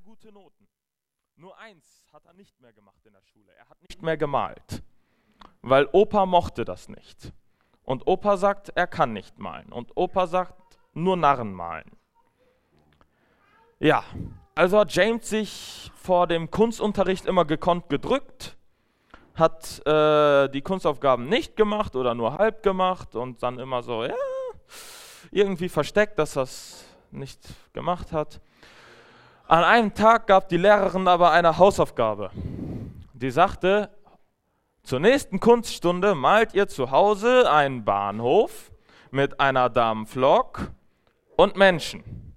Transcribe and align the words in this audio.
gute 0.00 0.32
Noten. 0.32 0.68
Nur 1.36 1.56
eins 1.58 2.06
hat 2.12 2.26
er 2.26 2.34
nicht 2.34 2.60
mehr 2.60 2.72
gemacht 2.72 3.04
in 3.06 3.12
der 3.12 3.22
Schule. 3.22 3.52
Er 3.56 3.68
hat 3.68 3.80
nicht 3.82 4.02
mehr 4.02 4.16
gemalt, 4.16 4.82
weil 5.62 5.88
Opa 5.92 6.26
mochte 6.26 6.64
das 6.64 6.88
nicht. 6.88 7.32
Und 7.82 8.06
Opa 8.06 8.36
sagt, 8.36 8.70
er 8.74 8.86
kann 8.86 9.12
nicht 9.12 9.38
malen. 9.38 9.72
Und 9.72 9.96
Opa 9.96 10.26
sagt, 10.26 10.78
nur 10.92 11.16
Narren 11.16 11.52
malen. 11.52 11.96
Ja, 13.78 14.04
also 14.54 14.78
hat 14.78 14.94
James 14.94 15.28
sich 15.28 15.90
vor 15.94 16.26
dem 16.26 16.50
Kunstunterricht 16.50 17.24
immer 17.24 17.46
gekonnt 17.46 17.88
gedrückt, 17.88 18.58
hat 19.34 19.80
äh, 19.86 20.48
die 20.50 20.60
Kunstaufgaben 20.60 21.26
nicht 21.28 21.56
gemacht 21.56 21.96
oder 21.96 22.14
nur 22.14 22.36
halb 22.36 22.62
gemacht 22.62 23.16
und 23.16 23.42
dann 23.42 23.58
immer 23.58 23.82
so, 23.82 24.04
ja, 24.04 24.14
irgendwie 25.30 25.68
versteckt, 25.70 26.18
dass 26.18 26.36
er 26.36 26.42
es 26.42 26.84
nicht 27.10 27.40
gemacht 27.72 28.12
hat. 28.12 28.40
An 29.50 29.64
einem 29.64 29.92
Tag 29.94 30.28
gab 30.28 30.48
die 30.48 30.58
Lehrerin 30.58 31.08
aber 31.08 31.32
eine 31.32 31.58
Hausaufgabe. 31.58 32.30
Die 33.14 33.32
sagte, 33.32 33.90
zur 34.84 35.00
nächsten 35.00 35.40
Kunststunde 35.40 36.14
malt 36.14 36.54
ihr 36.54 36.68
zu 36.68 36.92
Hause 36.92 37.50
einen 37.50 37.84
Bahnhof 37.84 38.70
mit 39.10 39.40
einer 39.40 39.68
Damenflok 39.68 40.70
und 41.36 41.56
Menschen. 41.56 42.36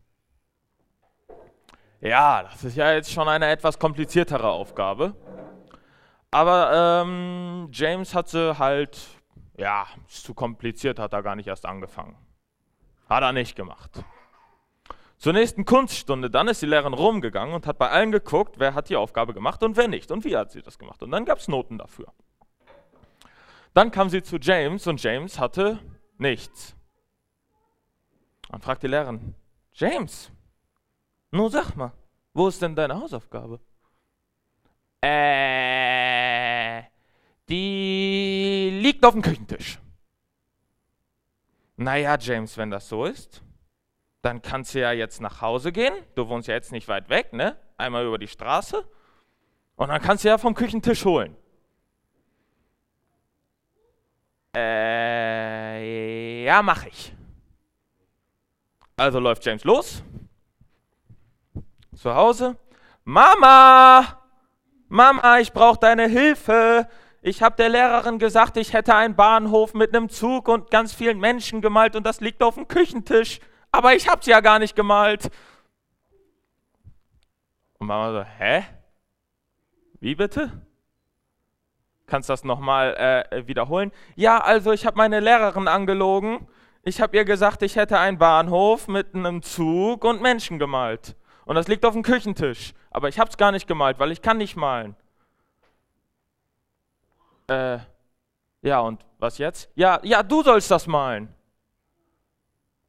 Ja, 2.01 2.41
das 2.41 2.63
ist 2.63 2.77
ja 2.77 2.91
jetzt 2.93 3.11
schon 3.11 3.27
eine 3.27 3.45
etwas 3.45 3.77
kompliziertere 3.77 4.49
Aufgabe. 4.49 5.13
Aber 6.31 7.03
ähm, 7.03 7.69
James 7.71 8.15
hatte 8.15 8.57
halt, 8.57 8.97
ja, 9.55 9.85
ist 10.09 10.23
zu 10.23 10.33
kompliziert, 10.33 10.97
hat 10.97 11.13
er 11.13 11.21
gar 11.21 11.35
nicht 11.35 11.45
erst 11.45 11.67
angefangen. 11.67 12.17
Hat 13.07 13.21
er 13.21 13.33
nicht 13.33 13.55
gemacht. 13.55 14.03
Zur 15.23 15.31
nächsten 15.31 15.63
Kunststunde, 15.63 16.29
dann 16.29 16.49
ist 16.49 16.61
die 16.61 16.65
Lehrerin 16.65 16.93
rumgegangen 16.93 17.55
und 17.55 17.65
hat 17.65 17.77
bei 17.77 17.89
allen 17.89 18.11
geguckt, 18.11 18.55
wer 18.57 18.73
hat 18.73 18.89
die 18.89 18.97
Aufgabe 18.97 19.33
gemacht 19.33 19.63
und 19.63 19.77
wer 19.77 19.87
nicht 19.87 20.11
und 20.11 20.25
wie 20.25 20.35
hat 20.35 20.51
sie 20.51 20.61
das 20.61 20.77
gemacht. 20.77 21.01
Und 21.01 21.11
dann 21.11 21.23
gab 21.23 21.37
es 21.39 21.47
Noten 21.47 21.77
dafür. 21.77 22.11
Dann 23.73 23.89
kam 23.89 24.09
sie 24.09 24.21
zu 24.21 24.35
James 24.35 24.85
und 24.85 25.01
James 25.01 25.39
hatte 25.39 25.79
nichts. 26.17 26.75
Dann 28.49 28.59
fragt 28.59 28.83
die 28.83 28.87
Lehrerin, 28.87 29.33
James, 29.71 30.29
nun 31.31 31.49
sag 31.49 31.73
mal, 31.77 31.93
wo 32.33 32.49
ist 32.49 32.61
denn 32.61 32.75
deine 32.75 32.99
Hausaufgabe? 32.99 33.61
Äh, 34.99 36.83
die 37.47 38.77
liegt 38.81 39.05
auf 39.05 39.13
dem 39.13 39.21
Küchentisch. 39.21 39.79
Naja, 41.77 42.17
James, 42.19 42.57
wenn 42.57 42.71
das 42.71 42.89
so 42.89 43.05
ist, 43.05 43.41
dann 44.23 44.41
kannst 44.41 44.73
du 44.73 44.79
ja 44.79 44.93
jetzt 44.93 45.21
nach 45.21 45.41
Hause 45.41 45.73
gehen. 45.73 45.93
Du 46.15 46.29
wohnst 46.29 46.47
ja 46.47 46.55
jetzt 46.55 46.71
nicht 46.71 46.87
weit 46.87 47.09
weg, 47.09 47.33
ne? 47.33 47.57
Einmal 47.77 48.05
über 48.05 48.17
die 48.17 48.29
Straße. 48.29 48.83
Und 49.75 49.89
dann 49.89 50.01
kannst 50.01 50.23
du 50.23 50.29
ja 50.29 50.37
vom 50.37 50.55
Küchentisch 50.55 51.03
holen. 51.03 51.35
Äh, 54.55 56.45
ja, 56.45 56.61
mach 56.61 56.85
ich. 56.85 57.13
Also 58.95 59.19
läuft 59.19 59.45
James 59.45 59.65
los. 59.65 60.03
Zu 61.93 62.15
Hause. 62.15 62.55
Mama! 63.03 64.19
Mama, 64.87 65.39
ich 65.39 65.51
brauche 65.51 65.79
deine 65.79 66.07
Hilfe. 66.07 66.87
Ich 67.21 67.41
habe 67.41 67.57
der 67.57 67.67
Lehrerin 67.67 68.19
gesagt, 68.19 68.55
ich 68.55 68.71
hätte 68.71 68.95
einen 68.95 69.17
Bahnhof 69.17 69.73
mit 69.73 69.93
einem 69.93 70.07
Zug 70.07 70.47
und 70.47 70.71
ganz 70.71 70.93
vielen 70.93 71.19
Menschen 71.19 71.61
gemalt 71.61 71.97
und 71.97 72.05
das 72.05 72.21
liegt 72.21 72.41
auf 72.41 72.55
dem 72.55 72.69
Küchentisch. 72.69 73.41
Aber 73.73 73.95
ich 73.95 74.07
habe 74.07 74.23
sie 74.23 74.29
ja 74.29 74.39
gar 74.39 74.59
nicht 74.59 74.75
gemalt. 74.75 75.31
Und 77.79 77.87
Mama 77.87 78.11
so, 78.11 78.23
hä? 78.23 78.63
Wie 79.99 80.13
bitte? 80.13 80.61
Kannst 82.05 82.29
das 82.29 82.43
nochmal 82.43 83.25
äh, 83.31 83.47
wiederholen? 83.47 83.91
Ja, 84.15 84.37
also 84.37 84.71
ich 84.71 84.85
habe 84.85 84.97
meine 84.97 85.19
Lehrerin 85.19 85.67
angelogen. 85.67 86.47
Ich 86.83 87.01
habe 87.01 87.17
ihr 87.17 87.25
gesagt, 87.25 87.63
ich 87.63 87.75
hätte 87.75 87.97
einen 87.97 88.19
Bahnhof 88.19 88.87
mit 88.87 89.15
einem 89.15 89.41
Zug 89.41 90.05
und 90.05 90.21
Menschen 90.21 90.59
gemalt. 90.59 91.15
Und 91.45 91.55
das 91.55 91.67
liegt 91.67 91.83
auf 91.83 91.93
dem 91.93 92.03
Küchentisch. 92.03 92.73
Aber 92.91 93.09
ich 93.09 93.19
habe 93.19 93.31
es 93.31 93.37
gar 93.37 93.51
nicht 93.51 93.67
gemalt, 93.67 93.97
weil 93.97 94.11
ich 94.11 94.21
kann 94.21 94.37
nicht 94.37 94.55
malen. 94.55 94.95
Äh, 97.47 97.79
ja, 98.61 98.81
und 98.81 99.03
was 99.17 99.39
jetzt? 99.39 99.71
Ja, 99.73 99.99
ja, 100.03 100.21
du 100.21 100.43
sollst 100.43 100.69
das 100.69 100.85
malen. 100.85 101.33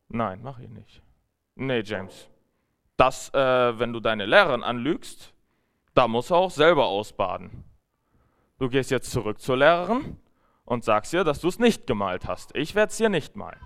Nein, 0.08 0.40
mach 0.42 0.58
ich 0.58 0.68
nicht. 0.68 1.02
Nee, 1.56 1.80
James. 1.80 2.28
Das, 2.96 3.32
äh, 3.34 3.78
wenn 3.78 3.92
du 3.92 4.00
deine 4.00 4.26
Lehrerin 4.26 4.62
anlügst, 4.62 5.32
da 5.94 6.08
musst 6.08 6.30
du 6.30 6.34
auch 6.34 6.50
selber 6.50 6.86
ausbaden. 6.86 7.64
Du 8.58 8.68
gehst 8.68 8.90
jetzt 8.90 9.10
zurück 9.10 9.40
zur 9.40 9.56
Lehrerin 9.56 10.18
und 10.64 10.84
sagst 10.84 11.12
ihr, 11.12 11.24
dass 11.24 11.40
du 11.40 11.48
es 11.48 11.58
nicht 11.58 11.86
gemalt 11.86 12.26
hast. 12.26 12.54
Ich 12.56 12.74
werde 12.74 12.90
es 12.90 12.96
dir 12.96 13.08
nicht 13.08 13.36
malen. 13.36 13.60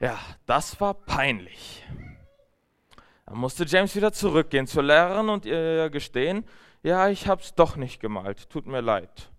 Ja, 0.00 0.18
das 0.46 0.80
war 0.80 0.94
peinlich. 0.94 1.84
Dann 3.26 3.38
musste 3.38 3.64
James 3.64 3.96
wieder 3.96 4.12
zurückgehen 4.12 4.66
zur 4.66 4.82
Lehrerin 4.82 5.28
und 5.28 5.46
ihr 5.46 5.90
gestehen, 5.90 6.44
ja, 6.82 7.08
ich 7.08 7.26
habe 7.26 7.42
es 7.42 7.54
doch 7.54 7.76
nicht 7.76 8.00
gemalt, 8.00 8.48
tut 8.50 8.66
mir 8.66 8.80
leid. 8.80 9.30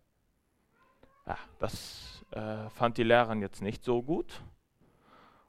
Ja, 1.26 1.38
das 1.60 2.26
äh, 2.32 2.70
fand 2.72 2.98
die 2.98 3.04
Lehrerin 3.04 3.42
jetzt 3.42 3.62
nicht 3.62 3.84
so 3.84 4.02
gut. 4.02 4.42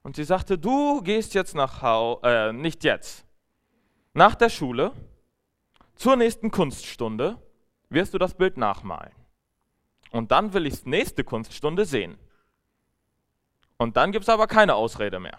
Und 0.03 0.16
sie 0.16 0.25
sagte, 0.25 0.59
du 0.59 1.03
gehst 1.03 1.34
jetzt 1.34 1.54
nach 1.54 1.82
Hause, 1.82 2.20
äh, 2.25 2.53
nicht 2.53 2.84
jetzt, 2.84 3.26
nach 4.14 4.34
der 4.34 4.48
Schule, 4.48 4.92
zur 5.94 6.16
nächsten 6.16 6.50
Kunststunde 6.50 7.36
wirst 7.91 8.14
du 8.14 8.19
das 8.19 8.34
Bild 8.34 8.56
nachmalen. 8.56 9.12
Und 10.10 10.31
dann 10.31 10.53
will 10.53 10.66
ich 10.66 10.75
es 10.75 10.86
nächste 10.86 11.25
Kunststunde 11.25 11.84
sehen. 11.84 12.19
Und 13.76 13.97
dann 13.97 14.12
gibt 14.12 14.25
es 14.25 14.28
aber 14.28 14.47
keine 14.47 14.75
Ausrede 14.75 15.20
mehr. 15.20 15.38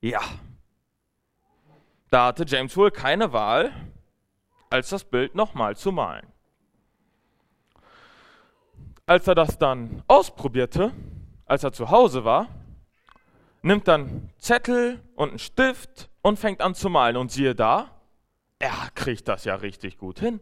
Ja. 0.00 0.20
Da 2.10 2.26
hatte 2.26 2.44
James 2.46 2.76
wohl 2.76 2.90
keine 2.90 3.32
Wahl, 3.32 3.72
als 4.68 4.88
das 4.90 5.04
Bild 5.04 5.34
nochmal 5.34 5.76
zu 5.76 5.92
malen. 5.92 6.26
Als 9.06 9.26
er 9.26 9.34
das 9.34 9.58
dann 9.58 10.02
ausprobierte, 10.06 10.92
als 11.50 11.64
er 11.64 11.72
zu 11.72 11.90
Hause 11.90 12.24
war, 12.24 12.46
nimmt 13.62 13.88
dann 13.88 14.30
Zettel 14.38 15.00
und 15.16 15.30
einen 15.30 15.38
Stift 15.40 16.08
und 16.22 16.38
fängt 16.38 16.60
an 16.60 16.76
zu 16.76 16.88
malen. 16.88 17.16
Und 17.16 17.32
siehe 17.32 17.56
da, 17.56 17.90
er 18.60 18.88
kriegt 18.94 19.26
das 19.26 19.44
ja 19.44 19.56
richtig 19.56 19.98
gut 19.98 20.20
hin. 20.20 20.38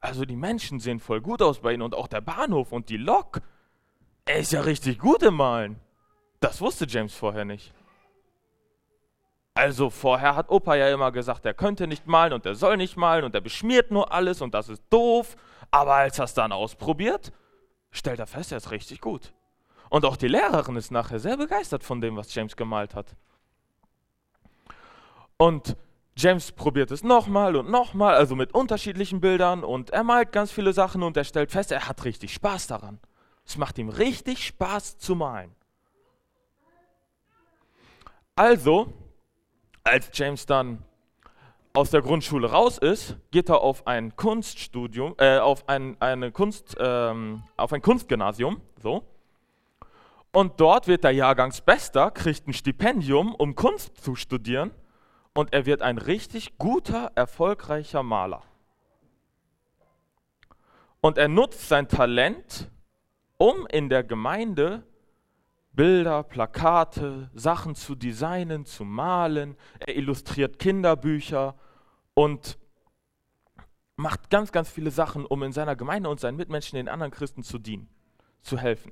Also 0.00 0.24
die 0.24 0.36
Menschen 0.36 0.80
sehen 0.80 0.98
voll 0.98 1.20
gut 1.20 1.42
aus 1.42 1.60
bei 1.60 1.74
ihm 1.74 1.82
und 1.82 1.94
auch 1.94 2.08
der 2.08 2.22
Bahnhof 2.22 2.72
und 2.72 2.88
die 2.88 2.96
Lok. 2.96 3.42
Er 4.24 4.38
ist 4.38 4.52
ja 4.52 4.62
richtig 4.62 4.98
gut 4.98 5.22
im 5.22 5.34
Malen. 5.34 5.78
Das 6.40 6.62
wusste 6.62 6.86
James 6.86 7.14
vorher 7.14 7.44
nicht. 7.44 7.74
Also 9.52 9.90
vorher 9.90 10.36
hat 10.36 10.48
Opa 10.48 10.74
ja 10.74 10.88
immer 10.88 11.12
gesagt, 11.12 11.44
er 11.44 11.52
könnte 11.52 11.86
nicht 11.86 12.06
malen 12.06 12.32
und 12.32 12.46
er 12.46 12.54
soll 12.54 12.78
nicht 12.78 12.96
malen 12.96 13.24
und 13.24 13.34
er 13.34 13.42
beschmiert 13.42 13.90
nur 13.90 14.10
alles 14.10 14.40
und 14.40 14.54
das 14.54 14.70
ist 14.70 14.82
doof. 14.88 15.36
Aber 15.70 15.96
als 15.96 16.18
er 16.18 16.24
es 16.24 16.32
dann 16.32 16.50
ausprobiert, 16.50 17.30
stellt 17.90 18.20
er 18.20 18.26
fest, 18.26 18.52
er 18.52 18.58
ist 18.58 18.70
richtig 18.70 19.02
gut. 19.02 19.34
Und 19.94 20.04
auch 20.04 20.16
die 20.16 20.26
Lehrerin 20.26 20.74
ist 20.74 20.90
nachher 20.90 21.20
sehr 21.20 21.36
begeistert 21.36 21.84
von 21.84 22.00
dem, 22.00 22.16
was 22.16 22.34
James 22.34 22.56
gemalt 22.56 22.96
hat. 22.96 23.14
Und 25.36 25.76
James 26.16 26.50
probiert 26.50 26.90
es 26.90 27.04
nochmal 27.04 27.54
und 27.54 27.70
nochmal, 27.70 28.16
also 28.16 28.34
mit 28.34 28.52
unterschiedlichen 28.54 29.20
Bildern 29.20 29.62
und 29.62 29.90
er 29.90 30.02
malt 30.02 30.32
ganz 30.32 30.50
viele 30.50 30.72
Sachen 30.72 31.04
und 31.04 31.16
er 31.16 31.22
stellt 31.22 31.52
fest, 31.52 31.70
er 31.70 31.86
hat 31.86 32.04
richtig 32.04 32.34
Spaß 32.34 32.66
daran. 32.66 32.98
Es 33.46 33.56
macht 33.56 33.78
ihm 33.78 33.88
richtig 33.88 34.44
Spaß 34.44 34.98
zu 34.98 35.14
malen. 35.14 35.54
Also 38.34 38.92
als 39.84 40.10
James 40.12 40.44
dann 40.44 40.82
aus 41.72 41.90
der 41.90 42.02
Grundschule 42.02 42.50
raus 42.50 42.78
ist, 42.78 43.16
geht 43.30 43.48
er 43.48 43.60
auf 43.60 43.86
ein 43.86 44.16
Kunststudium, 44.16 45.14
äh, 45.18 45.38
auf 45.38 45.68
ein, 45.68 45.96
eine 46.00 46.32
Kunst, 46.32 46.76
ähm, 46.80 47.44
auf 47.56 47.72
ein 47.72 47.80
Kunstgymnasium, 47.80 48.60
so. 48.82 49.04
Und 50.34 50.58
dort 50.60 50.88
wird 50.88 51.04
er 51.04 51.12
Jahrgangsbester, 51.12 52.10
kriegt 52.10 52.48
ein 52.48 52.52
Stipendium, 52.52 53.36
um 53.36 53.54
Kunst 53.54 53.98
zu 54.02 54.16
studieren, 54.16 54.72
und 55.32 55.52
er 55.52 55.64
wird 55.64 55.80
ein 55.80 55.96
richtig 55.96 56.58
guter, 56.58 57.12
erfolgreicher 57.14 58.02
Maler. 58.02 58.42
Und 61.00 61.18
er 61.18 61.28
nutzt 61.28 61.68
sein 61.68 61.86
Talent, 61.86 62.68
um 63.36 63.64
in 63.68 63.88
der 63.88 64.02
Gemeinde 64.02 64.84
Bilder, 65.70 66.24
Plakate, 66.24 67.30
Sachen 67.34 67.76
zu 67.76 67.94
designen, 67.94 68.66
zu 68.66 68.84
malen. 68.84 69.56
Er 69.78 69.96
illustriert 69.96 70.58
Kinderbücher 70.58 71.54
und 72.14 72.58
macht 73.94 74.30
ganz, 74.30 74.50
ganz 74.50 74.68
viele 74.68 74.90
Sachen, 74.90 75.26
um 75.26 75.44
in 75.44 75.52
seiner 75.52 75.76
Gemeinde 75.76 76.08
und 76.08 76.18
seinen 76.18 76.36
Mitmenschen, 76.36 76.76
den 76.76 76.88
anderen 76.88 77.12
Christen 77.12 77.44
zu 77.44 77.60
dienen, 77.60 77.88
zu 78.42 78.58
helfen. 78.58 78.90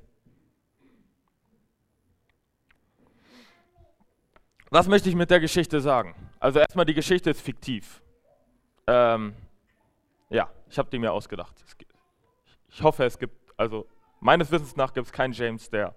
Was 4.73 4.89
möchte 4.89 5.11
ich 5.11 5.15
mit 5.15 5.31
der 5.31 5.39
Geschichte 5.39 5.83
sagen? 5.83 6.15
Also 6.41 6.59
erstmal 6.59 6.87
die 6.87 6.95
Geschichte 6.95 7.29
ist 7.29 7.43
fiktiv. 7.43 8.01
Ähm, 8.87 9.35
ja, 10.31 10.49
ich 10.67 10.79
habe 10.79 10.89
die 10.89 10.99
mir 10.99 11.13
ausgedacht. 11.13 11.63
Ich 12.71 12.83
hoffe, 12.83 13.05
es 13.05 13.19
gibt, 13.19 13.35
also 13.59 13.87
meines 14.21 14.51
Wissens 14.51 14.75
nach 14.75 14.95
gibt 14.95 15.07
es 15.07 15.13
keinen 15.13 15.35
James, 15.35 15.69
der 15.69 15.95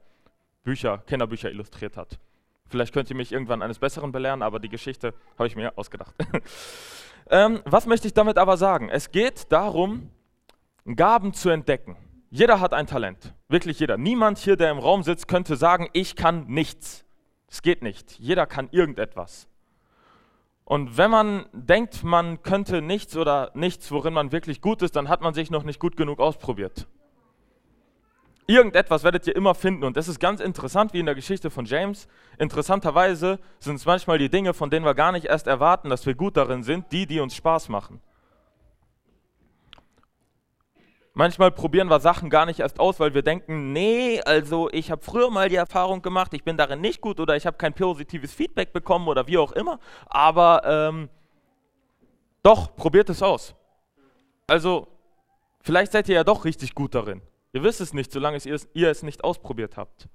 Bücher, 0.66 0.98
Kinderbücher 1.08 1.50
illustriert 1.50 1.96
hat. 1.96 2.20
Vielleicht 2.68 2.94
könnt 2.94 3.10
ihr 3.10 3.16
mich 3.16 3.32
irgendwann 3.32 3.62
eines 3.62 3.80
Besseren 3.80 4.12
belehren, 4.12 4.42
aber 4.42 4.60
die 4.60 4.68
Geschichte 4.68 5.14
habe 5.38 5.48
ich 5.48 5.56
mir 5.56 5.78
ausgedacht. 5.78 6.14
ähm, 7.30 7.62
was 7.64 7.86
möchte 7.86 8.08
ich 8.08 8.14
damit 8.14 8.38
aber 8.38 8.58
sagen? 8.58 8.90
Es 8.90 9.10
geht 9.10 9.54
darum, 9.54 10.10
Gaben 10.98 11.32
zu 11.34 11.50
entdecken. 11.50 11.96
Jeder 12.30 12.60
hat 12.60 12.74
ein 12.74 12.88
Talent, 12.88 13.36
wirklich 13.48 13.80
jeder. 13.80 13.96
Niemand 13.96 14.38
hier, 14.38 14.58
der 14.58 14.70
im 14.70 14.80
Raum 14.80 15.02
sitzt, 15.02 15.30
könnte 15.30 15.56
sagen, 15.56 15.88
ich 15.94 16.18
kann 16.18 16.48
nichts. 16.48 17.05
Es 17.48 17.62
geht 17.62 17.82
nicht. 17.82 18.20
Jeder 18.20 18.46
kann 18.46 18.70
irgendetwas. 18.72 19.48
Und 20.66 20.98
wenn 20.98 21.12
man 21.12 21.46
denkt, 21.54 22.04
man 22.04 22.42
könnte 22.42 22.82
nichts 22.82 23.16
oder 23.16 23.52
nichts, 23.54 23.92
worin 23.92 24.14
man 24.14 24.32
wirklich 24.32 24.62
gut 24.62 24.82
ist, 24.82 24.96
dann 24.96 25.10
hat 25.10 25.22
man 25.22 25.36
sich 25.36 25.52
noch 25.52 25.64
nicht 25.64 25.80
gut 25.80 25.96
genug 25.96 26.20
ausprobiert. 26.20 26.88
Irgendetwas 28.48 29.04
werdet 29.04 29.26
ihr 29.26 29.36
immer 29.36 29.56
finden 29.56 29.84
und 29.84 29.98
das 29.98 30.08
ist 30.08 30.20
ganz 30.20 30.40
interessant, 30.40 30.94
wie 30.94 31.00
in 31.00 31.08
der 31.08 31.16
Geschichte 31.16 31.50
von 31.50 31.66
James. 31.66 32.08
Interessanterweise 32.38 33.40
sind 33.60 33.76
es 33.76 33.86
manchmal 33.86 34.20
die 34.20 34.30
Dinge, 34.30 34.54
von 34.54 34.70
denen 34.70 34.86
wir 34.86 34.94
gar 34.94 35.12
nicht 35.12 35.26
erst 35.26 35.48
erwarten, 35.48 35.90
dass 35.90 36.06
wir 36.06 36.14
gut 36.14 36.38
darin 36.38 36.62
sind, 36.62 36.92
die, 36.92 37.08
die 37.08 37.20
uns 37.20 37.36
Spaß 37.36 37.70
machen. 37.70 38.02
Manchmal 41.18 41.50
probieren 41.50 41.90
wir 41.90 42.02
Sachen 42.02 42.30
gar 42.30 42.46
nicht 42.46 42.60
erst 42.60 42.78
aus, 42.80 43.00
weil 43.00 43.14
wir 43.14 43.22
denken, 43.22 43.72
nee, 43.72 44.22
also 44.26 44.70
ich 44.72 44.92
habe 44.92 45.02
früher 45.02 45.32
mal 45.32 45.48
die 45.48 45.56
Erfahrung 45.56 46.02
gemacht, 46.02 46.34
ich 46.34 46.44
bin 46.44 46.58
darin 46.58 46.82
nicht 46.82 47.00
gut 47.00 47.22
oder 47.22 47.38
ich 47.38 47.48
habe 47.48 47.56
kein 47.56 47.74
positives 47.74 48.34
Feedback 48.34 48.74
bekommen 48.74 49.08
oder 49.08 49.26
wie 49.26 49.38
auch 49.38 49.54
immer. 49.54 49.80
Aber 50.08 50.62
ähm, 50.66 51.10
doch, 52.44 52.76
probiert 52.76 53.10
es 53.10 53.24
aus. 53.24 53.56
Also 54.46 54.90
vielleicht 55.62 55.94
seid 55.94 56.10
ihr 56.10 56.16
ja 56.16 56.26
doch 56.26 56.44
richtig 56.44 56.76
gut 56.76 56.94
darin. 56.94 57.22
Ihr 57.54 57.64
wisst 57.64 57.80
es 57.80 57.94
nicht, 57.94 58.12
solange 58.12 58.38
ihr 58.44 58.54
es, 58.54 58.68
ihr 58.74 58.90
es 58.90 59.02
nicht 59.02 59.24
ausprobiert 59.24 59.78
habt. 59.78 60.10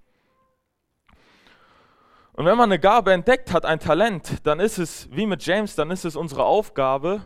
Und 2.34 2.44
wenn 2.44 2.58
man 2.58 2.70
eine 2.70 2.78
Gabe 2.78 3.14
entdeckt 3.14 3.54
hat, 3.54 3.64
ein 3.64 3.80
Talent, 3.80 4.46
dann 4.46 4.60
ist 4.60 4.76
es, 4.76 5.08
wie 5.10 5.24
mit 5.24 5.44
James, 5.46 5.76
dann 5.76 5.90
ist 5.90 6.04
es 6.04 6.14
unsere 6.14 6.44
Aufgabe, 6.44 7.22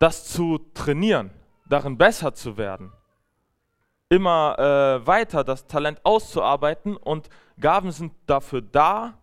das 0.00 0.24
zu 0.24 0.58
trainieren, 0.74 1.30
darin 1.68 1.96
besser 1.96 2.34
zu 2.34 2.56
werden, 2.56 2.92
immer 4.08 4.56
äh, 4.58 5.06
weiter 5.06 5.44
das 5.44 5.66
Talent 5.66 6.04
auszuarbeiten 6.04 6.96
und 6.96 7.28
Gaben 7.58 7.90
sind 7.90 8.12
dafür 8.26 8.62
da, 8.62 9.18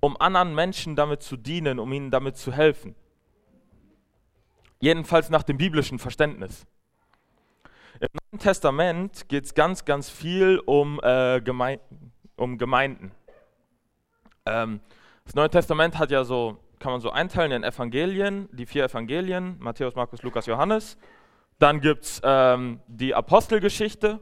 um 0.00 0.20
anderen 0.20 0.54
Menschen 0.54 0.96
damit 0.96 1.22
zu 1.22 1.36
dienen, 1.36 1.78
um 1.78 1.92
ihnen 1.92 2.10
damit 2.10 2.36
zu 2.36 2.52
helfen. 2.52 2.94
Jedenfalls 4.80 5.30
nach 5.30 5.42
dem 5.42 5.56
biblischen 5.56 5.98
Verständnis. 5.98 6.66
Im 7.98 8.08
Neuen 8.12 8.40
Testament 8.40 9.28
geht 9.28 9.46
es 9.46 9.54
ganz, 9.54 9.84
ganz 9.86 10.10
viel 10.10 10.58
um, 10.66 11.00
äh, 11.02 11.40
Geme 11.40 11.80
um 12.36 12.58
Gemeinden. 12.58 13.12
Ähm, 14.44 14.80
das 15.24 15.34
Neue 15.34 15.48
Testament 15.48 15.98
hat 15.98 16.10
ja 16.10 16.24
so, 16.24 16.58
kann 16.78 16.92
man 16.92 17.00
so 17.00 17.10
einteilen 17.10 17.52
in 17.52 17.64
Evangelien, 17.64 18.50
die 18.52 18.66
vier 18.66 18.84
Evangelien, 18.84 19.56
Matthäus, 19.58 19.94
Markus, 19.94 20.22
Lukas, 20.22 20.44
Johannes. 20.44 20.98
Dann 21.58 21.80
gibt 21.80 22.04
es 22.04 22.20
ähm, 22.22 22.80
die 22.86 23.14
Apostelgeschichte, 23.14 24.20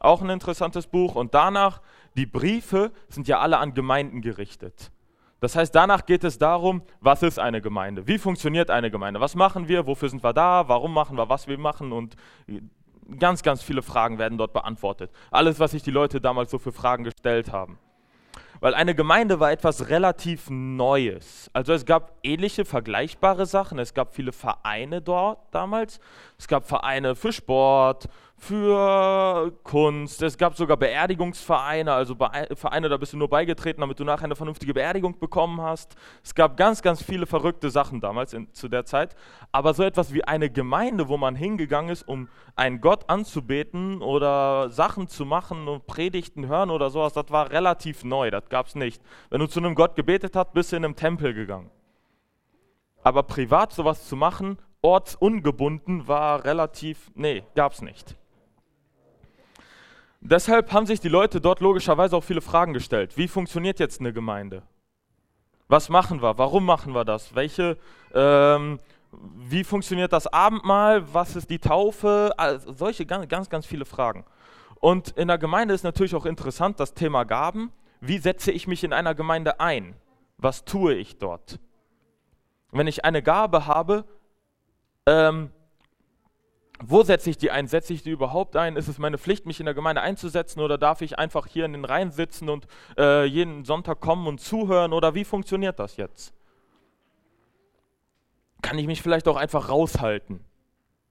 auch 0.00 0.22
ein 0.22 0.30
interessantes 0.30 0.86
Buch. 0.86 1.14
Und 1.14 1.34
danach, 1.34 1.80
die 2.16 2.26
Briefe 2.26 2.92
sind 3.08 3.28
ja 3.28 3.40
alle 3.40 3.58
an 3.58 3.74
Gemeinden 3.74 4.20
gerichtet. 4.20 4.92
Das 5.40 5.54
heißt, 5.54 5.74
danach 5.74 6.04
geht 6.04 6.24
es 6.24 6.38
darum, 6.38 6.82
was 7.00 7.22
ist 7.22 7.38
eine 7.38 7.60
Gemeinde? 7.60 8.06
Wie 8.06 8.18
funktioniert 8.18 8.70
eine 8.70 8.90
Gemeinde? 8.90 9.20
Was 9.20 9.36
machen 9.36 9.68
wir? 9.68 9.86
Wofür 9.86 10.08
sind 10.08 10.24
wir 10.24 10.32
da? 10.32 10.68
Warum 10.68 10.92
machen 10.92 11.16
wir, 11.16 11.28
was 11.28 11.46
wir 11.46 11.58
machen? 11.58 11.92
Und 11.92 12.16
ganz, 13.18 13.42
ganz 13.42 13.62
viele 13.62 13.82
Fragen 13.82 14.18
werden 14.18 14.36
dort 14.36 14.52
beantwortet. 14.52 15.12
Alles, 15.30 15.60
was 15.60 15.70
sich 15.70 15.82
die 15.82 15.92
Leute 15.92 16.20
damals 16.20 16.50
so 16.50 16.58
für 16.58 16.72
Fragen 16.72 17.04
gestellt 17.04 17.52
haben. 17.52 17.78
Weil 18.60 18.74
eine 18.74 18.94
Gemeinde 18.94 19.40
war 19.40 19.52
etwas 19.52 19.88
relativ 19.88 20.50
Neues. 20.50 21.48
Also 21.52 21.72
es 21.72 21.86
gab 21.86 22.18
ähnliche, 22.22 22.64
vergleichbare 22.64 23.46
Sachen. 23.46 23.78
Es 23.78 23.94
gab 23.94 24.14
viele 24.14 24.32
Vereine 24.32 25.00
dort 25.00 25.38
damals. 25.52 26.00
Es 26.38 26.48
gab 26.48 26.66
Vereine 26.66 27.14
für 27.14 27.32
Sport, 27.32 28.08
für 28.38 29.52
Kunst. 29.64 30.22
Es 30.22 30.38
gab 30.38 30.56
sogar 30.56 30.76
Beerdigungsvereine, 30.76 31.92
also 31.92 32.14
Vereine, 32.14 32.88
da 32.88 32.96
bist 32.96 33.12
du 33.12 33.16
nur 33.16 33.28
beigetreten, 33.28 33.80
damit 33.80 33.98
du 33.98 34.04
nachher 34.04 34.24
eine 34.24 34.36
vernünftige 34.36 34.72
Beerdigung 34.72 35.18
bekommen 35.18 35.60
hast. 35.60 35.96
Es 36.22 36.34
gab 36.34 36.56
ganz, 36.56 36.80
ganz 36.80 37.02
viele 37.02 37.26
verrückte 37.26 37.68
Sachen 37.70 38.00
damals 38.00 38.32
in, 38.34 38.52
zu 38.54 38.68
der 38.68 38.84
Zeit. 38.84 39.16
Aber 39.50 39.74
so 39.74 39.82
etwas 39.82 40.14
wie 40.14 40.24
eine 40.24 40.50
Gemeinde, 40.50 41.08
wo 41.08 41.16
man 41.16 41.34
hingegangen 41.34 41.90
ist, 41.90 42.06
um 42.06 42.28
einen 42.54 42.80
Gott 42.80 43.10
anzubeten 43.10 44.02
oder 44.02 44.70
Sachen 44.70 45.08
zu 45.08 45.24
machen 45.24 45.66
und 45.66 45.86
Predigten 45.86 46.46
hören 46.46 46.70
oder 46.70 46.90
sowas, 46.90 47.12
das 47.12 47.30
war 47.30 47.50
relativ 47.50 48.04
neu. 48.04 48.30
Das 48.30 48.48
gab 48.48 48.66
es 48.66 48.74
nicht. 48.74 49.02
Wenn 49.30 49.40
du 49.40 49.46
zu 49.46 49.58
einem 49.58 49.74
Gott 49.74 49.96
gebetet 49.96 50.36
hast, 50.36 50.52
bist 50.52 50.72
du 50.72 50.76
in 50.76 50.84
einem 50.84 50.96
Tempel 50.96 51.34
gegangen. 51.34 51.70
Aber 53.02 53.22
privat 53.24 53.72
sowas 53.72 54.06
zu 54.06 54.16
machen, 54.16 54.58
ortsungebunden, 54.82 56.06
war 56.06 56.44
relativ, 56.44 57.10
nee, 57.14 57.42
gab 57.54 57.72
es 57.72 57.82
nicht. 57.82 58.17
Deshalb 60.20 60.72
haben 60.72 60.86
sich 60.86 61.00
die 61.00 61.08
Leute 61.08 61.40
dort 61.40 61.60
logischerweise 61.60 62.16
auch 62.16 62.24
viele 62.24 62.40
Fragen 62.40 62.72
gestellt. 62.72 63.16
Wie 63.16 63.28
funktioniert 63.28 63.78
jetzt 63.78 64.00
eine 64.00 64.12
Gemeinde? 64.12 64.62
Was 65.68 65.88
machen 65.88 66.22
wir? 66.22 66.38
Warum 66.38 66.64
machen 66.64 66.94
wir 66.94 67.04
das? 67.04 67.34
Welche, 67.34 67.76
ähm, 68.14 68.80
wie 69.12 69.64
funktioniert 69.64 70.12
das 70.12 70.26
Abendmahl? 70.26 71.12
Was 71.14 71.36
ist 71.36 71.50
die 71.50 71.58
Taufe? 71.58 72.32
Also 72.36 72.72
solche 72.72 73.06
ganz, 73.06 73.28
ganz, 73.28 73.48
ganz 73.48 73.66
viele 73.66 73.84
Fragen. 73.84 74.24
Und 74.80 75.10
in 75.10 75.28
der 75.28 75.38
Gemeinde 75.38 75.74
ist 75.74 75.84
natürlich 75.84 76.14
auch 76.14 76.26
interessant 76.26 76.80
das 76.80 76.94
Thema 76.94 77.24
Gaben. 77.24 77.72
Wie 78.00 78.18
setze 78.18 78.50
ich 78.50 78.66
mich 78.66 78.84
in 78.84 78.92
einer 78.92 79.14
Gemeinde 79.14 79.60
ein? 79.60 79.94
Was 80.36 80.64
tue 80.64 80.94
ich 80.94 81.18
dort? 81.18 81.58
Wenn 82.70 82.86
ich 82.86 83.04
eine 83.04 83.22
Gabe 83.22 83.66
habe, 83.66 84.04
ähm, 85.06 85.50
wo 86.80 87.02
setze 87.02 87.30
ich 87.30 87.36
die 87.38 87.50
ein? 87.50 87.66
Setze 87.66 87.92
ich 87.92 88.02
die 88.02 88.10
überhaupt 88.10 88.56
ein? 88.56 88.76
Ist 88.76 88.88
es 88.88 88.98
meine 88.98 89.18
Pflicht, 89.18 89.46
mich 89.46 89.58
in 89.58 89.66
der 89.66 89.74
Gemeinde 89.74 90.00
einzusetzen 90.00 90.60
oder 90.60 90.78
darf 90.78 91.00
ich 91.02 91.18
einfach 91.18 91.46
hier 91.46 91.64
in 91.64 91.72
den 91.72 91.84
Reihen 91.84 92.12
sitzen 92.12 92.48
und 92.48 92.66
äh, 92.96 93.24
jeden 93.24 93.64
Sonntag 93.64 94.00
kommen 94.00 94.26
und 94.26 94.40
zuhören 94.40 94.92
oder 94.92 95.14
wie 95.14 95.24
funktioniert 95.24 95.78
das 95.78 95.96
jetzt? 95.96 96.32
Kann 98.62 98.78
ich 98.78 98.86
mich 98.86 99.02
vielleicht 99.02 99.26
auch 99.28 99.36
einfach 99.36 99.68
raushalten 99.68 100.44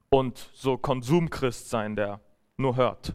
und 0.09 0.49
so 0.53 0.77
Konsumchrist 0.77 1.69
sein, 1.69 1.95
der 1.95 2.21
nur 2.55 2.77
hört? 2.77 3.13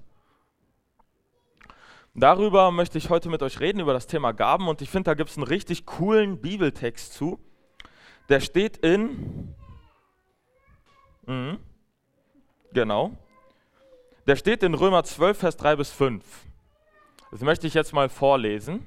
Darüber 2.14 2.70
möchte 2.70 2.98
ich 2.98 3.08
heute 3.08 3.30
mit 3.30 3.42
euch 3.42 3.60
reden, 3.60 3.80
über 3.80 3.94
das 3.94 4.06
Thema 4.06 4.32
Gaben 4.32 4.68
und 4.68 4.82
ich 4.82 4.90
finde, 4.90 5.10
da 5.10 5.14
gibt 5.14 5.30
es 5.30 5.38
einen 5.38 5.46
richtig 5.46 5.86
coolen 5.86 6.40
Bibeltext 6.40 7.14
zu. 7.14 7.38
Der 8.28 8.40
steht 8.40 8.76
in... 8.78 9.54
Mh, 11.24 11.58
Genau. 12.72 13.12
Der 14.26 14.36
steht 14.36 14.62
in 14.62 14.74
Römer 14.74 15.04
12, 15.04 15.38
Vers 15.38 15.56
3 15.56 15.76
bis 15.76 15.90
5. 15.90 16.24
Das 17.30 17.40
möchte 17.40 17.66
ich 17.66 17.74
jetzt 17.74 17.92
mal 17.92 18.08
vorlesen. 18.08 18.86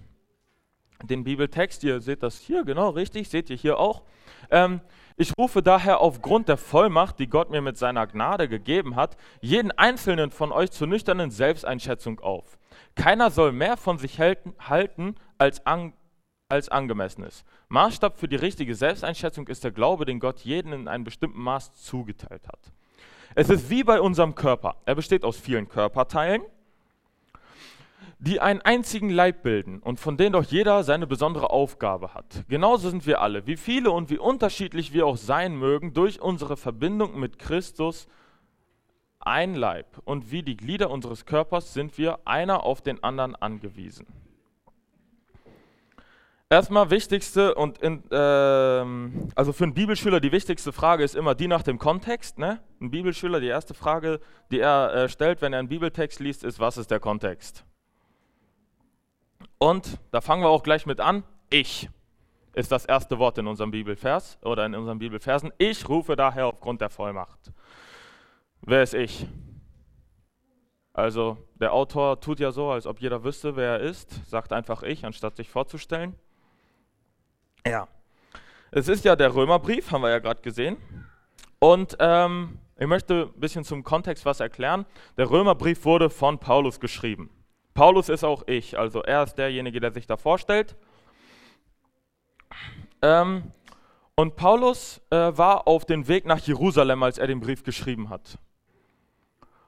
Den 1.04 1.24
Bibeltext, 1.24 1.84
ihr 1.84 2.00
seht 2.00 2.24
das 2.24 2.40
hier, 2.40 2.64
genau 2.64 2.90
richtig, 2.90 3.30
seht 3.30 3.50
ihr 3.50 3.58
hier 3.58 3.78
auch. 3.78 4.04
Ähm, 4.50 4.82
ich 5.18 5.34
rufe 5.38 5.62
daher 5.62 6.00
aufgrund 6.00 6.48
der 6.48 6.58
Vollmacht, 6.58 7.20
die 7.20 7.28
Gott 7.28 7.50
mir 7.50 7.62
mit 7.62 7.78
seiner 7.78 8.08
Gnade 8.08 8.48
gegeben 8.48 8.96
hat, 8.96 9.18
jeden 9.42 9.72
einzelnen 9.72 10.32
von 10.32 10.52
euch 10.52 10.72
zur 10.72 10.88
nüchternen 10.88 11.32
Selbsteinschätzung 11.32 12.20
auf. 12.20 12.58
Keiner 12.96 13.30
soll 13.30 13.52
mehr 13.52 13.78
von 13.78 13.98
sich 13.98 14.20
halten, 14.20 15.16
als, 15.38 15.66
an, 15.66 15.94
als 16.50 16.70
angemessen 16.70 17.24
ist. 17.24 17.46
Maßstab 17.70 18.18
für 18.18 18.28
die 18.28 18.36
richtige 18.36 18.76
Selbsteinschätzung 18.76 19.48
ist 19.48 19.64
der 19.64 19.72
Glaube, 19.72 20.06
den 20.06 20.20
Gott 20.20 20.40
jeden 20.42 20.72
in 20.72 20.88
einem 20.88 21.04
bestimmten 21.04 21.42
Maß 21.42 21.74
zugeteilt 21.74 22.48
hat. 22.48 22.72
Es 23.38 23.50
ist 23.50 23.70
wie 23.70 23.84
bei 23.84 24.00
unserem 24.00 24.34
Körper. 24.34 24.78
Er 24.86 24.96
besteht 24.96 25.26
aus 25.26 25.38
vielen 25.38 25.68
Körperteilen, 25.68 26.42
die 28.18 28.40
einen 28.40 28.62
einzigen 28.62 29.10
Leib 29.10 29.44
bilden 29.44 29.80
und 29.80 30.00
von 30.00 30.16
denen 30.16 30.32
doch 30.32 30.46
jeder 30.46 30.86
seine 30.86 31.06
besondere 31.06 31.50
Aufgabe 31.50 32.14
hat. 32.14 32.46
Genauso 32.48 32.90
sind 32.90 33.06
wir 33.06 33.20
alle, 33.20 33.46
wie 33.46 33.58
viele 33.58 33.92
und 33.92 34.10
wie 34.10 34.18
unterschiedlich 34.18 34.94
wir 34.94 35.06
auch 35.06 35.18
sein 35.18 35.58
mögen, 35.58 35.94
durch 35.94 36.22
unsere 36.22 36.56
Verbindung 36.56 37.20
mit 37.20 37.38
Christus 37.38 38.08
ein 39.20 39.54
Leib. 39.54 40.02
Und 40.06 40.32
wie 40.32 40.42
die 40.42 40.56
Glieder 40.56 40.90
unseres 40.90 41.26
Körpers 41.26 41.74
sind 41.74 41.98
wir 41.98 42.20
einer 42.24 42.64
auf 42.64 42.82
den 42.82 43.04
anderen 43.04 43.36
angewiesen. 43.36 44.08
Erstmal 46.48 46.92
wichtigste 46.92 47.56
und 47.56 47.80
in, 47.80 48.04
ähm, 48.12 49.30
also 49.34 49.52
für 49.52 49.64
einen 49.64 49.74
Bibelschüler 49.74 50.20
die 50.20 50.32
wichtigste 50.32 50.72
Frage 50.72 51.04
ist 51.04 51.16
immer 51.16 51.34
die 51.34 51.48
nach 51.48 51.64
dem 51.64 51.80
Kontext. 51.80 52.38
Ne? 52.38 52.62
Ein 52.80 52.92
Bibelschüler, 52.92 53.40
die 53.40 53.48
erste 53.48 53.74
Frage, 53.74 54.20
die 54.52 54.60
er 54.60 54.94
äh, 54.94 55.10
stellt, 55.10 55.42
wenn 55.42 55.54
er 55.54 55.60
einen 55.60 55.70
Bibeltext 55.70 56.20
liest, 56.20 56.44
ist, 56.44 56.60
was 56.60 56.78
ist 56.78 56.92
der 56.92 57.00
Kontext? 57.00 57.66
Und 59.58 59.98
da 60.12 60.22
fangen 60.22 60.44
wir 60.44 60.50
auch 60.50 60.62
gleich 60.62 60.86
mit 60.86 61.00
an, 61.00 61.24
ich. 61.50 61.90
ist 62.54 62.72
das 62.72 62.86
erste 62.86 63.18
Wort 63.18 63.40
in 63.40 63.48
unserem 63.48 63.72
Bibelvers 63.72 64.38
oder 64.44 64.68
in 64.68 64.76
unseren 64.76 65.00
Bibelversen. 65.00 65.52
Ich 65.58 65.90
rufe 65.90 66.16
daher 66.16 66.46
aufgrund 66.46 66.80
der 66.80 66.92
Vollmacht. 66.92 67.52
Wer 68.62 68.84
ist 68.84 68.94
ich? 68.94 69.26
Also 70.94 71.38
der 71.56 71.74
Autor 71.74 72.22
tut 72.22 72.40
ja 72.40 72.52
so, 72.52 72.70
als 72.70 72.86
ob 72.86 73.02
jeder 73.02 73.24
wüsste, 73.24 73.56
wer 73.56 73.72
er 73.72 73.80
ist, 73.80 74.30
sagt 74.30 74.54
einfach 74.54 74.84
ich, 74.84 75.06
anstatt 75.06 75.36
sich 75.36 75.50
vorzustellen. 75.50 76.16
Ja, 77.66 77.88
es 78.72 78.90
ist 78.90 79.06
ja 79.06 79.16
der 79.16 79.34
Römerbrief, 79.34 79.92
haben 79.92 80.02
wir 80.02 80.10
ja 80.10 80.20
gerade 80.20 80.42
gesehen. 80.42 80.76
Und 81.60 81.96
ähm, 82.00 82.60
ich 82.78 82.88
möchte 82.88 83.32
ein 83.34 83.40
bisschen 83.40 83.64
zum 83.64 83.86
Kontext 83.86 84.26
was 84.26 84.42
erklären. 84.42 84.86
Der 85.18 85.30
Römerbrief 85.30 85.86
wurde 85.86 86.10
von 86.10 86.40
Paulus 86.40 86.82
geschrieben. 86.82 87.30
Paulus 87.74 88.10
ist 88.10 88.26
auch 88.26 88.44
ich, 88.48 88.78
also 88.78 89.02
er 89.02 89.24
ist 89.24 89.36
derjenige, 89.36 89.80
der 89.80 89.94
sich 89.94 90.08
da 90.08 90.18
vorstellt. 90.18 90.76
Ähm, 93.02 93.52
und 94.16 94.36
Paulus 94.36 95.02
äh, 95.10 95.16
war 95.16 95.70
auf 95.70 95.86
dem 95.86 96.10
Weg 96.10 96.26
nach 96.26 96.40
Jerusalem, 96.40 97.02
als 97.02 97.18
er 97.18 97.28
den 97.28 97.40
Brief 97.40 97.64
geschrieben 97.64 98.10
hat. 98.10 98.38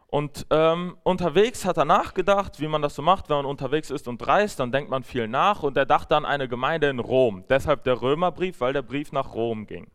Und 0.09 0.47
ähm, 0.51 0.97
unterwegs 1.03 1.65
hat 1.65 1.77
er 1.77 1.83
nachgedacht, 1.83 2.61
wie 2.61 2.67
man 2.67 2.81
das 2.81 2.95
so 2.95 3.01
macht, 3.01 3.29
wenn 3.29 3.37
man 3.37 3.45
unterwegs 3.45 3.89
ist 3.89 4.07
und 4.07 4.25
reist, 4.25 4.59
dann 4.59 4.71
denkt 4.71 4.89
man 4.89 5.03
viel 5.03 5.27
nach 5.27 5.63
und 5.63 5.75
er 5.75 5.85
dachte 5.85 6.15
an 6.15 6.25
eine 6.25 6.47
Gemeinde 6.47 6.87
in 6.89 6.99
Rom. 6.99 7.43
Deshalb 7.49 7.83
der 7.83 8.01
Römerbrief, 8.01 8.61
weil 8.61 8.71
der 8.71 8.83
Brief 8.83 9.11
nach 9.11 9.33
Rom 9.33 9.67
ging. 9.67 9.87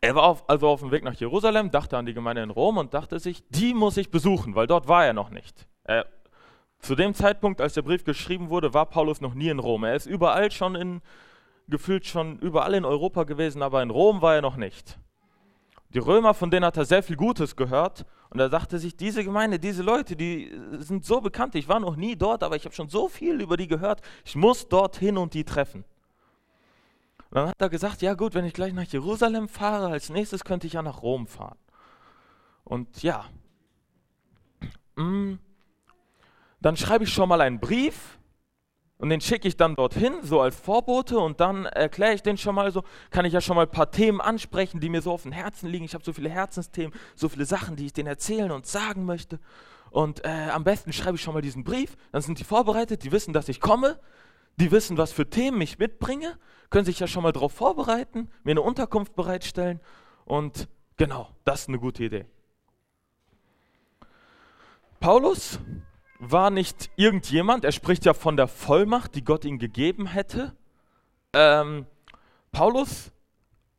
Er 0.00 0.14
war 0.14 0.22
auf, 0.22 0.48
also 0.48 0.68
auf 0.68 0.80
dem 0.80 0.90
Weg 0.90 1.04
nach 1.04 1.14
Jerusalem, 1.14 1.70
dachte 1.70 1.98
an 1.98 2.06
die 2.06 2.14
Gemeinde 2.14 2.42
in 2.42 2.48
Rom 2.48 2.78
und 2.78 2.94
dachte 2.94 3.18
sich, 3.18 3.44
die 3.50 3.74
muss 3.74 3.98
ich 3.98 4.10
besuchen, 4.10 4.54
weil 4.54 4.66
dort 4.66 4.88
war 4.88 5.04
er 5.04 5.12
noch 5.12 5.28
nicht. 5.28 5.66
Er, 5.84 6.06
zu 6.78 6.94
dem 6.94 7.12
Zeitpunkt, 7.12 7.60
als 7.60 7.74
der 7.74 7.82
Brief 7.82 8.04
geschrieben 8.04 8.48
wurde, 8.48 8.72
war 8.72 8.86
Paulus 8.86 9.20
noch 9.20 9.34
nie 9.34 9.50
in 9.50 9.58
Rom. 9.58 9.84
Er 9.84 9.94
ist 9.94 10.06
überall 10.06 10.50
schon 10.50 10.74
in, 10.74 11.02
gefühlt 11.68 12.06
schon 12.06 12.38
überall 12.38 12.72
in 12.72 12.86
Europa 12.86 13.24
gewesen, 13.24 13.60
aber 13.62 13.82
in 13.82 13.90
Rom 13.90 14.22
war 14.22 14.36
er 14.36 14.40
noch 14.40 14.56
nicht. 14.56 14.98
Die 15.92 15.98
Römer, 15.98 16.34
von 16.34 16.50
denen 16.50 16.64
hat 16.64 16.76
er 16.76 16.84
sehr 16.84 17.02
viel 17.02 17.16
Gutes 17.16 17.56
gehört. 17.56 18.06
Und 18.30 18.38
er 18.38 18.48
dachte 18.48 18.78
sich, 18.78 18.96
diese 18.96 19.24
Gemeinde, 19.24 19.58
diese 19.58 19.82
Leute, 19.82 20.14
die 20.14 20.52
sind 20.78 21.04
so 21.04 21.20
bekannt. 21.20 21.56
Ich 21.56 21.68
war 21.68 21.80
noch 21.80 21.96
nie 21.96 22.14
dort, 22.14 22.44
aber 22.44 22.54
ich 22.54 22.64
habe 22.64 22.74
schon 22.74 22.88
so 22.88 23.08
viel 23.08 23.40
über 23.40 23.56
die 23.56 23.66
gehört. 23.66 24.00
Ich 24.24 24.36
muss 24.36 24.68
dorthin 24.68 25.18
und 25.18 25.34
die 25.34 25.44
treffen. 25.44 25.84
Und 27.30 27.36
dann 27.36 27.48
hat 27.48 27.60
er 27.60 27.68
gesagt, 27.68 28.02
ja 28.02 28.14
gut, 28.14 28.34
wenn 28.34 28.44
ich 28.44 28.52
gleich 28.52 28.72
nach 28.72 28.84
Jerusalem 28.84 29.48
fahre, 29.48 29.88
als 29.88 30.10
nächstes 30.10 30.44
könnte 30.44 30.68
ich 30.68 30.74
ja 30.74 30.82
nach 30.82 31.02
Rom 31.02 31.26
fahren. 31.26 31.58
Und 32.64 33.02
ja, 33.02 33.24
mm, 34.94 35.34
dann 36.60 36.76
schreibe 36.76 37.04
ich 37.04 37.12
schon 37.12 37.28
mal 37.28 37.40
einen 37.40 37.58
Brief 37.58 38.19
und 39.00 39.08
den 39.08 39.22
schicke 39.22 39.48
ich 39.48 39.56
dann 39.56 39.76
dorthin, 39.76 40.12
so 40.22 40.42
als 40.42 40.54
Vorbote, 40.54 41.18
und 41.18 41.40
dann 41.40 41.64
erkläre 41.64 42.12
ich 42.12 42.22
den 42.22 42.36
schon 42.36 42.54
mal 42.54 42.70
so, 42.70 42.84
kann 43.08 43.24
ich 43.24 43.32
ja 43.32 43.40
schon 43.40 43.56
mal 43.56 43.62
ein 43.62 43.70
paar 43.70 43.90
Themen 43.90 44.20
ansprechen, 44.20 44.78
die 44.78 44.90
mir 44.90 45.00
so 45.00 45.10
auf 45.10 45.22
dem 45.22 45.32
Herzen 45.32 45.70
liegen. 45.70 45.86
Ich 45.86 45.94
habe 45.94 46.04
so 46.04 46.12
viele 46.12 46.28
Herzensthemen, 46.28 46.92
so 47.16 47.30
viele 47.30 47.46
Sachen, 47.46 47.76
die 47.76 47.86
ich 47.86 47.94
denen 47.94 48.08
erzählen 48.08 48.50
und 48.50 48.66
sagen 48.66 49.06
möchte. 49.06 49.40
Und 49.90 50.22
äh, 50.26 50.50
am 50.52 50.64
besten 50.64 50.92
schreibe 50.92 51.16
ich 51.16 51.22
schon 51.22 51.32
mal 51.32 51.40
diesen 51.40 51.64
Brief, 51.64 51.96
dann 52.12 52.20
sind 52.20 52.38
die 52.38 52.44
vorbereitet, 52.44 53.02
die 53.02 53.10
wissen, 53.10 53.32
dass 53.32 53.48
ich 53.48 53.58
komme, 53.58 53.98
die 54.56 54.70
wissen, 54.70 54.98
was 54.98 55.12
für 55.12 55.28
Themen 55.30 55.62
ich 55.62 55.78
mitbringe, 55.78 56.36
können 56.68 56.84
sich 56.84 57.00
ja 57.00 57.06
schon 57.06 57.22
mal 57.22 57.32
darauf 57.32 57.52
vorbereiten, 57.52 58.28
mir 58.44 58.50
eine 58.50 58.60
Unterkunft 58.60 59.14
bereitstellen. 59.14 59.80
Und 60.26 60.68
genau, 60.98 61.30
das 61.44 61.62
ist 61.62 61.68
eine 61.68 61.78
gute 61.78 62.04
Idee. 62.04 62.26
Paulus 65.00 65.58
war 66.20 66.50
nicht 66.50 66.90
irgendjemand, 66.96 67.64
er 67.64 67.72
spricht 67.72 68.04
ja 68.04 68.14
von 68.14 68.36
der 68.36 68.46
Vollmacht, 68.46 69.14
die 69.14 69.24
Gott 69.24 69.44
ihm 69.44 69.58
gegeben 69.58 70.06
hätte. 70.06 70.54
Ähm, 71.32 71.86
Paulus, 72.52 73.10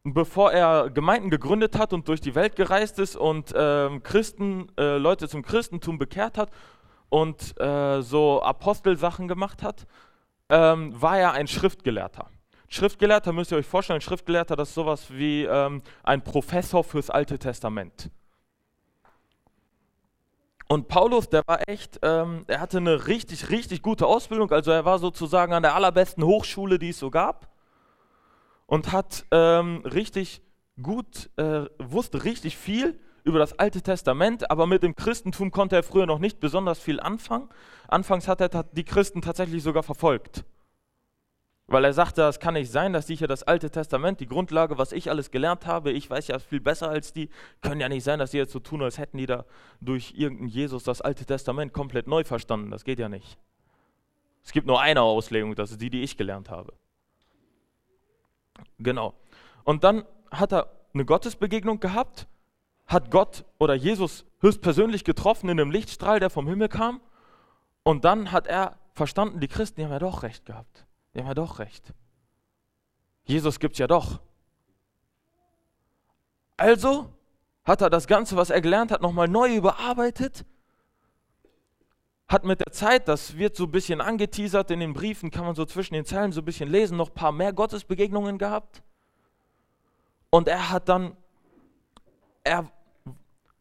bevor 0.04 0.52
er 0.52 0.90
Gemeinden 0.90 1.30
gegründet 1.30 1.78
hat 1.78 1.94
und 1.94 2.08
durch 2.08 2.20
die 2.20 2.34
Welt 2.34 2.56
gereist 2.56 2.98
ist 2.98 3.16
und 3.16 3.54
ähm, 3.56 4.02
Christen, 4.02 4.68
äh, 4.78 4.98
Leute 4.98 5.30
zum 5.30 5.44
Christentum 5.44 6.00
bekehrt 6.00 6.38
hat 6.38 6.50
und 7.10 7.60
äh, 7.62 8.02
so 8.02 8.42
Apostelsachen 8.42 9.28
gemacht 9.28 9.62
hat, 9.62 9.86
ähm, 10.50 11.00
war 11.00 11.20
er 11.20 11.34
ein 11.34 11.48
Schriftgelehrter. 11.48 12.30
Schriftgelehrter 12.70 13.34
müsst 13.34 13.52
ihr 13.52 13.58
euch 13.58 13.68
vorstellen, 13.68 14.02
Schriftgelehrter, 14.02 14.56
das 14.56 14.70
ist 14.70 14.76
sowas 14.76 15.12
wie 15.12 15.44
ähm, 15.44 15.84
ein 16.04 16.24
Professor 16.24 16.84
fürs 16.84 17.10
Alte 17.10 17.38
Testament. 17.38 18.10
Und 20.72 20.88
Paulus, 20.88 21.28
der 21.28 21.44
war 21.48 21.68
echt, 21.68 22.00
ähm, 22.02 22.46
er 22.48 22.62
hatte 22.62 22.78
eine 22.78 23.08
richtig, 23.08 23.50
richtig 23.50 23.82
gute 23.82 24.08
Ausbildung. 24.08 24.50
Also 24.52 24.72
er 24.72 24.86
war 24.86 25.00
sozusagen 25.00 25.52
an 25.52 25.64
der 25.64 25.76
allerbesten 25.76 26.24
Hochschule, 26.24 26.80
die 26.80 26.92
es 26.92 27.00
so 27.00 27.12
gab. 27.12 27.50
Und 28.68 28.94
hat 28.94 29.26
ähm, 29.32 29.84
richtig 29.84 30.42
gut, 30.82 31.30
äh, 31.36 31.66
wusste 31.78 32.24
richtig 32.24 32.56
viel 32.56 32.98
über 33.26 33.38
das 33.38 33.60
Alte 33.60 33.82
Testament, 33.82 34.50
aber 34.50 34.66
mit 34.66 34.82
dem 34.82 34.96
Christentum 34.96 35.52
konnte 35.52 35.76
er 35.76 35.84
früher 35.84 36.06
noch 36.06 36.20
nicht 36.20 36.40
besonders 36.40 36.80
viel 36.80 37.02
anfangen. 37.02 37.50
Anfangs 37.90 38.30
hat 38.30 38.40
er 38.40 38.64
die 38.64 38.86
Christen 38.86 39.22
tatsächlich 39.22 39.64
sogar 39.64 39.84
verfolgt. 39.84 40.46
Weil 41.72 41.86
er 41.86 41.94
sagte, 41.94 42.24
es 42.24 42.42
kann 42.42 42.56
nicht 42.56 42.70
sein, 42.70 42.92
dass 42.92 43.06
die 43.06 43.16
hier 43.16 43.30
das 43.30 43.44
Alte 43.44 43.70
Testament, 43.70 44.20
die 44.20 44.28
Grundlage, 44.28 44.78
was 44.78 44.92
ich 44.92 45.10
alles 45.10 45.32
gelernt 45.32 45.66
habe, 45.66 45.94
ich 45.94 46.10
weiß 46.10 46.28
ja 46.28 46.38
viel 46.38 46.60
besser 46.60 46.90
als 46.90 47.14
die, 47.14 47.30
können 47.62 47.80
ja 47.80 47.88
nicht 47.88 48.04
sein, 48.04 48.20
dass 48.20 48.32
die 48.32 48.38
jetzt 48.38 48.52
so 48.52 48.60
tun, 48.60 48.82
als 48.82 48.98
hätten 48.98 49.18
die 49.18 49.26
da 49.26 49.46
durch 49.80 50.14
irgendeinen 50.18 50.50
Jesus 50.50 50.84
das 50.84 51.00
Alte 51.00 51.26
Testament 51.26 51.72
komplett 51.72 52.08
neu 52.08 52.26
verstanden. 52.26 52.72
Das 52.72 52.84
geht 52.84 53.00
ja 53.00 53.08
nicht. 53.08 53.38
Es 54.44 54.52
gibt 54.52 54.68
nur 54.68 54.82
eine 54.82 55.02
Auslegung, 55.02 55.56
das 55.56 55.72
ist 55.72 55.82
die, 55.82 55.90
die 55.90 56.02
ich 56.02 56.18
gelernt 56.18 56.50
habe. 56.50 56.74
Genau. 58.78 59.14
Und 59.64 59.86
dann 59.86 60.04
hat 60.30 60.52
er 60.52 60.72
eine 60.94 61.06
Gottesbegegnung 61.06 61.80
gehabt, 61.80 62.28
hat 62.86 63.12
Gott 63.12 63.46
oder 63.60 63.76
Jesus 63.76 64.26
höchstpersönlich 64.42 65.06
getroffen 65.06 65.48
in 65.48 65.58
einem 65.58 65.72
Lichtstrahl, 65.72 66.20
der 66.20 66.30
vom 66.30 66.50
Himmel 66.50 66.68
kam. 66.68 67.00
Und 67.84 68.04
dann 68.04 68.34
hat 68.34 68.46
er 68.48 68.78
verstanden, 68.94 69.40
die 69.40 69.48
Christen, 69.48 69.80
die 69.80 69.86
haben 69.86 69.94
ja 69.94 70.00
doch 70.00 70.24
recht 70.24 70.46
gehabt. 70.46 70.86
Die 71.14 71.20
haben 71.20 71.28
ja 71.28 71.34
doch 71.34 71.60
recht. 71.60 71.94
Jesus 73.26 73.60
gibt 73.60 73.78
ja 73.78 73.88
doch. 73.88 74.20
Also 76.58 77.12
hat 77.64 77.82
er 77.82 77.90
das 77.90 78.08
Ganze, 78.08 78.36
was 78.36 78.50
er 78.50 78.62
gelernt 78.62 78.92
hat, 78.92 79.02
nochmal 79.02 79.28
neu 79.28 79.56
überarbeitet. 79.56 80.46
Hat 82.28 82.46
mit 82.46 82.60
der 82.62 82.72
Zeit, 82.72 83.08
das 83.08 83.38
wird 83.38 83.56
so 83.56 83.66
ein 83.66 83.72
bisschen 83.72 84.00
angeteasert 84.00 84.72
in 84.72 84.80
den 84.80 84.94
Briefen, 84.94 85.32
kann 85.32 85.46
man 85.46 85.56
so 85.56 85.66
zwischen 85.66 85.94
den 85.94 86.06
Zeilen 86.06 86.32
so 86.32 86.42
ein 86.42 86.46
bisschen 86.46 86.70
lesen, 86.70 86.98
noch 86.98 87.10
ein 87.10 87.14
paar 87.14 87.32
mehr 87.32 87.52
Gottesbegegnungen 87.52 88.38
gehabt. 88.38 88.82
Und 90.30 90.48
er 90.48 90.70
hat 90.70 90.88
dann, 90.88 91.18
er 92.44 92.72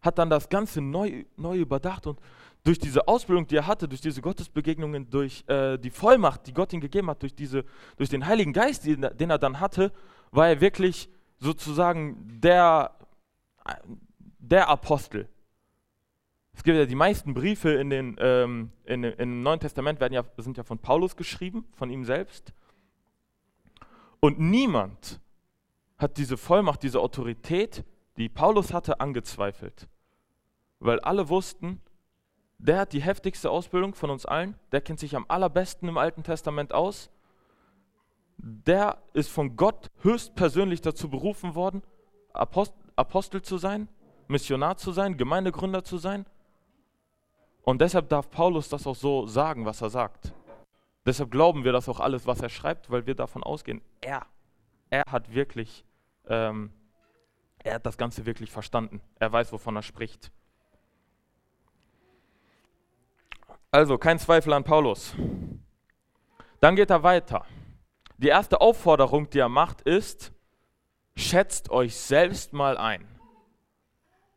hat 0.00 0.18
dann 0.18 0.30
das 0.30 0.48
Ganze 0.48 0.80
neu, 0.80 1.24
neu 1.36 1.58
überdacht 1.58 2.06
und 2.06 2.20
durch 2.64 2.78
diese 2.78 3.08
Ausbildung, 3.08 3.46
die 3.46 3.56
er 3.56 3.66
hatte, 3.66 3.88
durch 3.88 4.00
diese 4.00 4.20
Gottesbegegnungen, 4.20 5.08
durch 5.08 5.44
äh, 5.46 5.78
die 5.78 5.90
Vollmacht, 5.90 6.46
die 6.46 6.52
Gott 6.52 6.72
ihm 6.72 6.80
gegeben 6.80 7.08
hat, 7.08 7.22
durch, 7.22 7.34
diese, 7.34 7.64
durch 7.96 8.10
den 8.10 8.26
Heiligen 8.26 8.52
Geist, 8.52 8.84
den, 8.84 9.06
den 9.14 9.30
er 9.30 9.38
dann 9.38 9.60
hatte, 9.60 9.92
war 10.30 10.48
er 10.48 10.60
wirklich 10.60 11.08
sozusagen 11.38 12.40
der, 12.40 12.94
der 14.38 14.68
Apostel. 14.68 15.28
Es 16.52 16.62
gibt 16.62 16.76
ja 16.76 16.84
die 16.84 16.94
meisten 16.94 17.32
Briefe 17.32 17.70
in 17.70 17.88
den, 17.88 18.16
ähm, 18.18 18.70
in, 18.84 19.04
in, 19.04 19.12
im 19.18 19.42
Neuen 19.42 19.60
Testament 19.60 20.00
werden 20.00 20.12
ja, 20.12 20.24
sind 20.36 20.58
ja 20.58 20.62
von 20.62 20.78
Paulus 20.78 21.16
geschrieben, 21.16 21.64
von 21.72 21.88
ihm 21.88 22.04
selbst. 22.04 22.52
Und 24.20 24.38
niemand 24.38 25.20
hat 25.96 26.18
diese 26.18 26.36
Vollmacht, 26.36 26.82
diese 26.82 27.00
Autorität, 27.00 27.84
die 28.18 28.28
Paulus 28.28 28.74
hatte, 28.74 29.00
angezweifelt. 29.00 29.88
Weil 30.78 31.00
alle 31.00 31.28
wussten, 31.30 31.80
der 32.62 32.80
hat 32.80 32.92
die 32.92 33.00
heftigste 33.00 33.50
Ausbildung 33.50 33.94
von 33.94 34.10
uns 34.10 34.26
allen, 34.26 34.54
der 34.70 34.82
kennt 34.82 35.00
sich 35.00 35.16
am 35.16 35.24
allerbesten 35.28 35.88
im 35.88 35.96
Alten 35.96 36.22
Testament 36.22 36.74
aus, 36.74 37.10
der 38.36 38.98
ist 39.14 39.30
von 39.30 39.56
Gott 39.56 39.90
höchstpersönlich 40.02 40.82
dazu 40.82 41.08
berufen 41.08 41.54
worden, 41.54 41.82
Apostel 42.32 43.42
zu 43.42 43.56
sein, 43.56 43.88
Missionar 44.28 44.76
zu 44.76 44.92
sein, 44.92 45.16
Gemeindegründer 45.16 45.84
zu 45.84 45.98
sein. 45.98 46.26
Und 47.62 47.80
deshalb 47.80 48.08
darf 48.08 48.30
Paulus 48.30 48.68
das 48.68 48.86
auch 48.86 48.94
so 48.94 49.26
sagen, 49.26 49.64
was 49.64 49.80
er 49.80 49.90
sagt. 49.90 50.32
Deshalb 51.06 51.30
glauben 51.30 51.64
wir 51.64 51.72
das 51.72 51.88
auch 51.88 52.00
alles, 52.00 52.26
was 52.26 52.40
er 52.40 52.50
schreibt, 52.50 52.90
weil 52.90 53.06
wir 53.06 53.14
davon 53.14 53.42
ausgehen, 53.42 53.80
er, 54.00 54.26
er 54.90 55.02
hat 55.10 55.34
wirklich, 55.34 55.84
ähm, 56.28 56.72
er 57.58 57.74
hat 57.74 57.86
das 57.86 57.96
Ganze 57.96 58.26
wirklich 58.26 58.50
verstanden. 58.50 59.00
Er 59.18 59.32
weiß, 59.32 59.52
wovon 59.52 59.76
er 59.76 59.82
spricht. 59.82 60.30
Also 63.70 63.98
kein 63.98 64.18
Zweifel 64.18 64.52
an 64.52 64.64
Paulus. 64.64 65.14
Dann 66.60 66.76
geht 66.76 66.90
er 66.90 67.02
weiter. 67.02 67.46
Die 68.18 68.28
erste 68.28 68.60
Aufforderung, 68.60 69.30
die 69.30 69.38
er 69.38 69.48
macht, 69.48 69.80
ist, 69.82 70.32
schätzt 71.16 71.70
euch 71.70 71.96
selbst 71.96 72.52
mal 72.52 72.76
ein. 72.76 73.06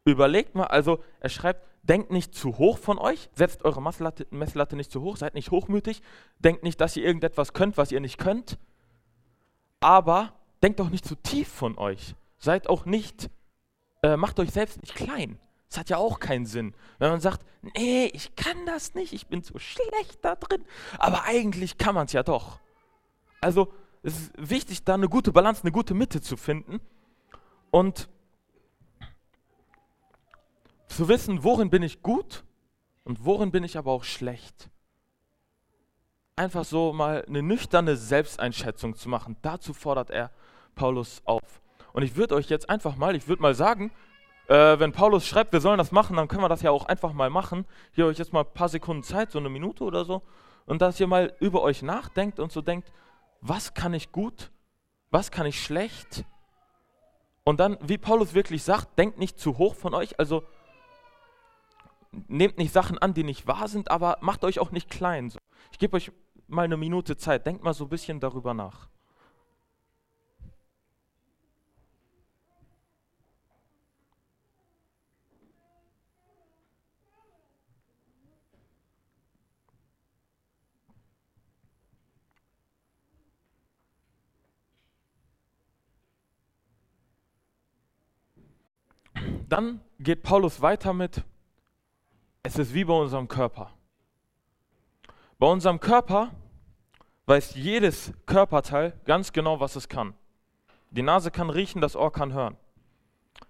Überlegt 0.05 0.53
mal, 0.55 0.65
also 0.65 1.03
er 1.19 1.29
schreibt, 1.29 1.67
denkt 1.81 2.11
nicht 2.11 2.35
zu 2.35 2.57
hoch 2.57 2.77
von 2.77 2.97
euch, 2.97 3.29
setzt 3.33 3.65
eure 3.65 3.81
Messlatte, 3.81 4.27
Messlatte 4.29 4.75
nicht 4.75 4.91
zu 4.91 5.01
hoch, 5.01 5.17
seid 5.17 5.33
nicht 5.33 5.51
hochmütig, 5.51 6.01
denkt 6.39 6.63
nicht, 6.63 6.79
dass 6.79 6.95
ihr 6.95 7.03
irgendetwas 7.03 7.53
könnt, 7.53 7.77
was 7.77 7.91
ihr 7.91 7.99
nicht 7.99 8.17
könnt. 8.17 8.57
Aber 9.79 10.33
denkt 10.61 10.79
doch 10.79 10.89
nicht 10.89 11.05
zu 11.05 11.15
tief 11.15 11.49
von 11.49 11.77
euch. 11.77 12.15
Seid 12.37 12.69
auch 12.69 12.85
nicht, 12.85 13.29
äh, 14.01 14.15
macht 14.15 14.39
euch 14.39 14.51
selbst 14.51 14.81
nicht 14.81 14.95
klein. 14.95 15.39
Das 15.73 15.79
hat 15.79 15.89
ja 15.89 15.97
auch 15.97 16.19
keinen 16.19 16.45
Sinn. 16.45 16.75
Wenn 16.99 17.09
man 17.09 17.19
sagt, 17.19 17.43
nee, 17.63 18.05
ich 18.13 18.35
kann 18.35 18.63
das 18.67 18.93
nicht, 18.93 19.11
ich 19.11 19.25
bin 19.25 19.41
so 19.41 19.57
schlecht 19.57 20.19
da 20.21 20.35
drin, 20.35 20.63
aber 20.99 21.23
eigentlich 21.23 21.79
kann 21.79 21.95
man 21.95 22.05
es 22.05 22.13
ja 22.13 22.21
doch. 22.21 22.59
Also 23.41 23.73
es 24.03 24.19
ist 24.19 24.31
wichtig, 24.37 24.83
da 24.83 24.93
eine 24.93 25.09
gute 25.09 25.31
Balance, 25.31 25.63
eine 25.63 25.71
gute 25.71 25.95
Mitte 25.95 26.21
zu 26.21 26.37
finden 26.37 26.79
und 27.71 28.07
zu 30.89 31.07
wissen, 31.07 31.43
worin 31.43 31.71
bin 31.71 31.81
ich 31.81 32.03
gut 32.03 32.43
und 33.03 33.25
worin 33.25 33.49
bin 33.49 33.63
ich 33.63 33.75
aber 33.75 33.93
auch 33.93 34.03
schlecht. 34.03 34.69
Einfach 36.35 36.65
so 36.65 36.93
mal 36.93 37.25
eine 37.25 37.41
nüchterne 37.41 37.97
Selbsteinschätzung 37.97 38.95
zu 38.95 39.09
machen. 39.09 39.37
Dazu 39.41 39.73
fordert 39.73 40.11
er 40.11 40.29
Paulus 40.75 41.23
auf. 41.25 41.63
Und 41.93 42.03
ich 42.03 42.15
würde 42.15 42.35
euch 42.35 42.47
jetzt 42.51 42.69
einfach 42.69 42.95
mal, 42.95 43.15
ich 43.15 43.27
würde 43.27 43.41
mal 43.41 43.55
sagen, 43.55 43.91
äh, 44.53 44.79
wenn 44.79 44.91
Paulus 44.91 45.25
schreibt, 45.25 45.51
wir 45.51 45.61
sollen 45.61 45.79
das 45.79 45.91
machen, 45.91 46.15
dann 46.15 46.27
können 46.27 46.43
wir 46.43 46.49
das 46.49 46.61
ja 46.61 46.69
auch 46.69 46.85
einfach 46.85 47.11
mal 47.13 47.31
machen. 47.31 47.65
Hier 47.91 48.05
euch 48.05 48.19
jetzt 48.19 48.33
mal 48.33 48.41
ein 48.41 48.53
paar 48.53 48.69
Sekunden 48.69 49.01
Zeit, 49.01 49.31
so 49.31 49.39
eine 49.39 49.49
Minute 49.49 49.83
oder 49.83 50.05
so, 50.05 50.21
und 50.67 50.79
dass 50.79 50.99
ihr 50.99 51.07
mal 51.07 51.33
über 51.39 51.63
euch 51.63 51.81
nachdenkt 51.81 52.39
und 52.39 52.51
so 52.51 52.61
denkt, 52.61 52.91
was 53.41 53.73
kann 53.73 53.95
ich 53.95 54.11
gut, 54.11 54.51
was 55.09 55.31
kann 55.31 55.47
ich 55.47 55.61
schlecht? 55.63 56.23
Und 57.43 57.59
dann, 57.59 57.79
wie 57.81 57.97
Paulus 57.97 58.35
wirklich 58.35 58.61
sagt, 58.63 58.97
denkt 58.99 59.17
nicht 59.17 59.39
zu 59.39 59.57
hoch 59.57 59.73
von 59.73 59.95
euch, 59.95 60.19
also 60.19 60.43
nehmt 62.11 62.59
nicht 62.59 62.71
Sachen 62.71 62.99
an, 62.99 63.15
die 63.15 63.23
nicht 63.23 63.47
wahr 63.47 63.67
sind, 63.67 63.89
aber 63.89 64.19
macht 64.21 64.43
euch 64.43 64.59
auch 64.59 64.69
nicht 64.69 64.87
klein. 64.87 65.33
Ich 65.71 65.79
gebe 65.79 65.97
euch 65.97 66.11
mal 66.47 66.65
eine 66.65 66.77
Minute 66.77 67.17
Zeit, 67.17 67.47
denkt 67.47 67.63
mal 67.63 67.73
so 67.73 67.85
ein 67.85 67.89
bisschen 67.89 68.19
darüber 68.19 68.53
nach. 68.53 68.87
Dann 89.53 89.81
geht 89.99 90.23
Paulus 90.23 90.61
weiter 90.63 90.93
mit, 90.93 91.23
es 92.41 92.57
ist 92.57 92.73
wie 92.73 92.85
bei 92.85 92.93
unserem 92.95 93.27
Körper. 93.27 93.69
Bei 95.37 95.45
unserem 95.45 95.79
Körper 95.79 96.31
weiß 97.27 97.53
jedes 97.53 98.13
Körperteil 98.25 98.99
ganz 99.05 99.31
genau, 99.31 99.59
was 99.59 99.75
es 99.75 99.87
kann. 99.87 100.15
Die 100.89 101.03
Nase 101.03 101.29
kann 101.29 101.51
riechen, 101.51 101.81
das 101.81 101.95
Ohr 101.95 102.11
kann 102.11 102.33
hören. 102.33 102.57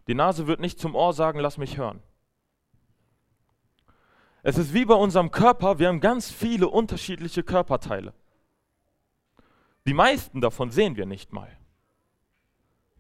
Die 0.08 0.14
Nase 0.14 0.46
wird 0.46 0.60
nicht 0.60 0.78
zum 0.78 0.94
Ohr 0.94 1.14
sagen, 1.14 1.40
lass 1.40 1.58
mich 1.58 1.78
hören. 1.78 2.04
Es 4.42 4.58
ist 4.58 4.74
wie 4.74 4.84
bei 4.84 4.96
unserem 4.96 5.32
Körper, 5.32 5.80
wir 5.80 5.88
haben 5.88 6.02
ganz 6.02 6.30
viele 6.30 6.68
unterschiedliche 6.68 7.44
Körperteile. 7.44 8.14
Die 9.88 9.94
meisten 9.94 10.42
davon 10.42 10.70
sehen 10.70 10.98
wir 10.98 11.06
nicht 11.06 11.32
mal. 11.32 11.58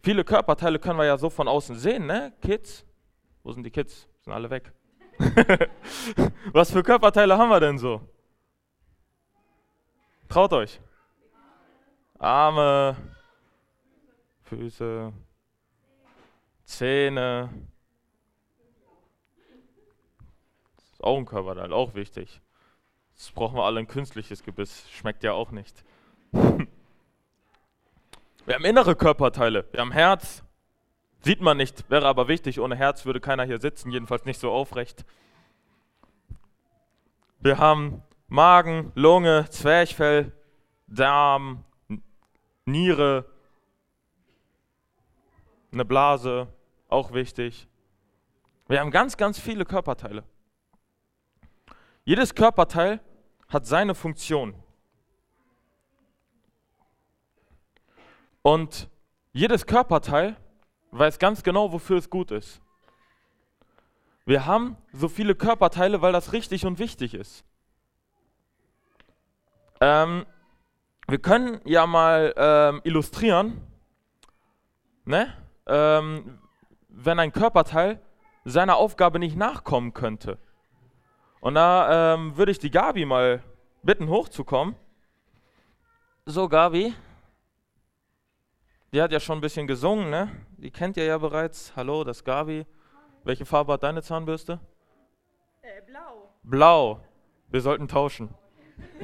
Viele 0.01 0.23
Körperteile 0.23 0.79
können 0.79 0.99
wir 0.99 1.05
ja 1.05 1.17
so 1.17 1.29
von 1.29 1.49
außen 1.49 1.75
sehen, 1.75 2.05
ne? 2.05 2.31
Kids? 2.41 2.85
Wo 3.43 3.51
sind 3.51 3.63
die 3.63 3.71
Kids? 3.71 4.07
Sind 4.21 4.33
alle 4.33 4.49
weg. 4.49 4.71
Was 6.53 6.71
für 6.71 6.81
Körperteile 6.81 7.37
haben 7.37 7.49
wir 7.49 7.59
denn 7.59 7.77
so? 7.77 8.01
Traut 10.29 10.53
euch. 10.53 10.79
Arme, 12.17 12.95
Füße, 14.43 15.11
Zähne. 16.63 17.49
Das 20.75 20.85
ist 20.93 21.03
auch 21.03 21.17
ein 21.17 21.25
Körperteil, 21.25 21.73
auch 21.73 21.93
wichtig. 21.93 22.41
Das 23.15 23.31
brauchen 23.31 23.57
wir 23.57 23.63
alle 23.63 23.79
ein 23.79 23.87
künstliches 23.87 24.43
Gebiss. 24.43 24.89
Schmeckt 24.89 25.23
ja 25.23 25.33
auch 25.33 25.51
nicht. 25.51 25.83
Wir 28.45 28.55
haben 28.55 28.65
innere 28.65 28.95
Körperteile. 28.95 29.65
Wir 29.71 29.79
haben 29.79 29.91
Herz. 29.91 30.43
Sieht 31.23 31.39
man 31.39 31.55
nicht, 31.55 31.89
wäre 31.89 32.05
aber 32.07 32.27
wichtig. 32.27 32.59
Ohne 32.59 32.75
Herz 32.75 33.05
würde 33.05 33.21
keiner 33.21 33.45
hier 33.45 33.59
sitzen, 33.59 33.91
jedenfalls 33.91 34.25
nicht 34.25 34.41
so 34.41 34.51
aufrecht. 34.51 35.05
Wir 37.39 37.57
haben 37.57 38.03
Magen, 38.27 38.91
Lunge, 38.93 39.49
Zwerchfell, 39.49 40.33
Darm, 40.87 41.63
Niere, 42.65 43.25
eine 45.71 45.85
Blase, 45.85 46.47
auch 46.89 47.13
wichtig. 47.13 47.69
Wir 48.67 48.81
haben 48.81 48.91
ganz, 48.91 49.15
ganz 49.15 49.39
viele 49.39 49.63
Körperteile. 49.63 50.25
Jedes 52.03 52.35
Körperteil 52.35 52.99
hat 53.47 53.65
seine 53.65 53.95
Funktion. 53.95 54.55
Und 58.41 58.89
jedes 59.31 59.65
Körperteil 59.65 60.35
weiß 60.97 61.19
ganz 61.19 61.43
genau, 61.43 61.71
wofür 61.71 61.97
es 61.97 62.09
gut 62.09 62.31
ist. 62.31 62.61
Wir 64.25 64.45
haben 64.45 64.77
so 64.93 65.09
viele 65.09 65.35
Körperteile, 65.35 66.01
weil 66.01 66.13
das 66.13 66.33
richtig 66.33 66.65
und 66.65 66.79
wichtig 66.79 67.13
ist. 67.13 67.43
Ähm, 69.81 70.25
wir 71.07 71.17
können 71.17 71.59
ja 71.65 71.85
mal 71.85 72.33
ähm, 72.37 72.81
illustrieren, 72.83 73.61
ne? 75.03 75.33
Ähm, 75.65 76.39
wenn 76.87 77.19
ein 77.19 77.33
Körperteil 77.33 77.99
seiner 78.45 78.77
Aufgabe 78.77 79.19
nicht 79.19 79.35
nachkommen 79.35 79.93
könnte. 79.93 80.37
Und 81.41 81.55
da 81.55 82.13
ähm, 82.13 82.37
würde 82.37 82.51
ich 82.51 82.59
die 82.59 82.71
Gabi 82.71 83.05
mal 83.05 83.43
bitten, 83.81 84.07
hochzukommen. 84.07 84.75
So, 86.25 86.47
Gabi. 86.47 86.93
Die 88.93 89.01
hat 89.01 89.11
ja 89.11 89.19
schon 89.19 89.39
ein 89.39 89.41
bisschen 89.41 89.65
gesungen, 89.65 90.11
ne? 90.11 90.29
Die 90.57 90.69
kennt 90.69 90.97
ihr 90.97 91.05
ja 91.05 91.17
bereits. 91.17 91.75
Hallo, 91.75 92.03
das 92.03 92.17
ist 92.17 92.25
Gabi. 92.25 92.63
Welche 93.23 93.43
Farbe 93.43 93.73
hat 93.73 93.81
deine 93.81 94.03
Zahnbürste? 94.03 94.59
Äh, 95.63 95.81
blau. 95.87 96.29
Blau. 96.43 96.99
Wir 97.49 97.61
sollten 97.61 97.87
tauschen. 97.87 98.29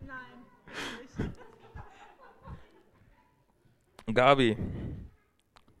Nein. 0.00 0.16
Gabi, 4.14 4.56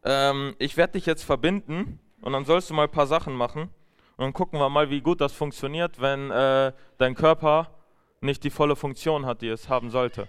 ähm, 0.04 0.54
ich 0.58 0.76
werde 0.76 0.92
dich 0.92 1.06
jetzt 1.06 1.22
verbinden 1.22 1.98
und 2.20 2.34
dann 2.34 2.44
sollst 2.44 2.68
du 2.68 2.74
mal 2.74 2.82
ein 2.82 2.90
paar 2.90 3.06
Sachen 3.06 3.32
machen. 3.32 3.70
Und 4.18 4.24
dann 4.24 4.34
gucken 4.34 4.60
wir 4.60 4.68
mal, 4.68 4.90
wie 4.90 5.00
gut 5.00 5.22
das 5.22 5.32
funktioniert, 5.32 6.02
wenn 6.02 6.30
äh, 6.30 6.74
dein 6.98 7.14
Körper 7.14 7.70
nicht 8.20 8.44
die 8.44 8.50
volle 8.50 8.76
Funktion 8.76 9.24
hat, 9.24 9.40
die 9.40 9.48
es 9.48 9.70
haben 9.70 9.88
sollte. 9.88 10.28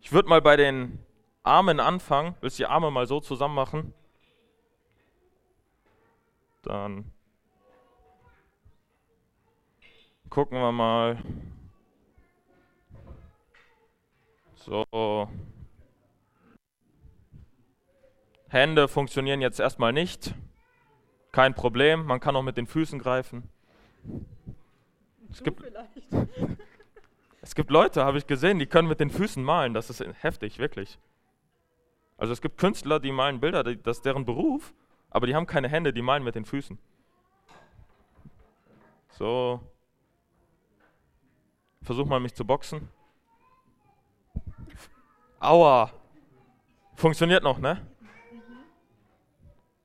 Ich 0.00 0.10
würde 0.10 0.28
mal 0.28 0.42
bei 0.42 0.56
den 0.56 1.05
Armen 1.46 1.80
anfangen. 1.80 2.34
Willst 2.40 2.58
du 2.58 2.62
die 2.62 2.66
Arme 2.66 2.90
mal 2.90 3.06
so 3.06 3.20
zusammen 3.20 3.54
machen? 3.54 3.94
Dann 6.62 7.10
gucken 10.28 10.58
wir 10.58 10.72
mal. 10.72 11.18
So. 14.56 15.28
Hände 18.48 18.88
funktionieren 18.88 19.40
jetzt 19.40 19.60
erstmal 19.60 19.92
nicht. 19.92 20.34
Kein 21.32 21.54
Problem, 21.54 22.06
man 22.06 22.20
kann 22.20 22.34
auch 22.36 22.42
mit 22.42 22.56
den 22.56 22.66
Füßen 22.66 22.98
greifen. 22.98 23.48
Es 25.30 25.42
gibt, 25.42 25.62
es 27.42 27.54
gibt 27.54 27.70
Leute, 27.70 28.04
habe 28.04 28.18
ich 28.18 28.26
gesehen, 28.26 28.58
die 28.58 28.66
können 28.66 28.88
mit 28.88 29.00
den 29.00 29.10
Füßen 29.10 29.42
malen. 29.44 29.74
Das 29.74 29.90
ist 29.90 30.04
heftig, 30.22 30.58
wirklich. 30.58 30.98
Also 32.16 32.32
es 32.32 32.40
gibt 32.40 32.58
Künstler, 32.58 32.98
die 32.98 33.12
malen 33.12 33.40
Bilder, 33.40 33.62
das 33.62 33.98
ist 33.98 34.06
deren 34.06 34.24
Beruf, 34.24 34.74
aber 35.10 35.26
die 35.26 35.34
haben 35.34 35.46
keine 35.46 35.68
Hände, 35.68 35.92
die 35.92 36.02
malen 36.02 36.24
mit 36.24 36.34
den 36.34 36.44
Füßen. 36.44 36.78
So. 39.10 39.60
Versuch 41.82 42.06
mal 42.06 42.20
mich 42.20 42.34
zu 42.34 42.44
boxen. 42.44 42.88
Aua. 45.40 45.90
Funktioniert 46.94 47.42
noch, 47.42 47.58
ne? 47.58 47.86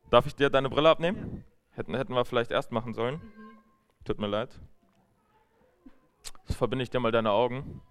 Darf 0.10 0.26
ich 0.26 0.36
dir 0.36 0.50
deine 0.50 0.70
Brille 0.70 0.90
abnehmen? 0.90 1.46
Hätten, 1.72 1.96
hätten 1.96 2.14
wir 2.14 2.26
vielleicht 2.26 2.52
erst 2.52 2.72
machen 2.72 2.94
sollen. 2.94 3.22
Tut 4.04 4.20
mir 4.20 4.28
leid. 4.28 4.60
Jetzt 6.48 6.58
verbinde 6.58 6.84
ich 6.84 6.90
dir 6.90 7.00
mal 7.00 7.12
deine 7.12 7.32
Augen. 7.32 7.82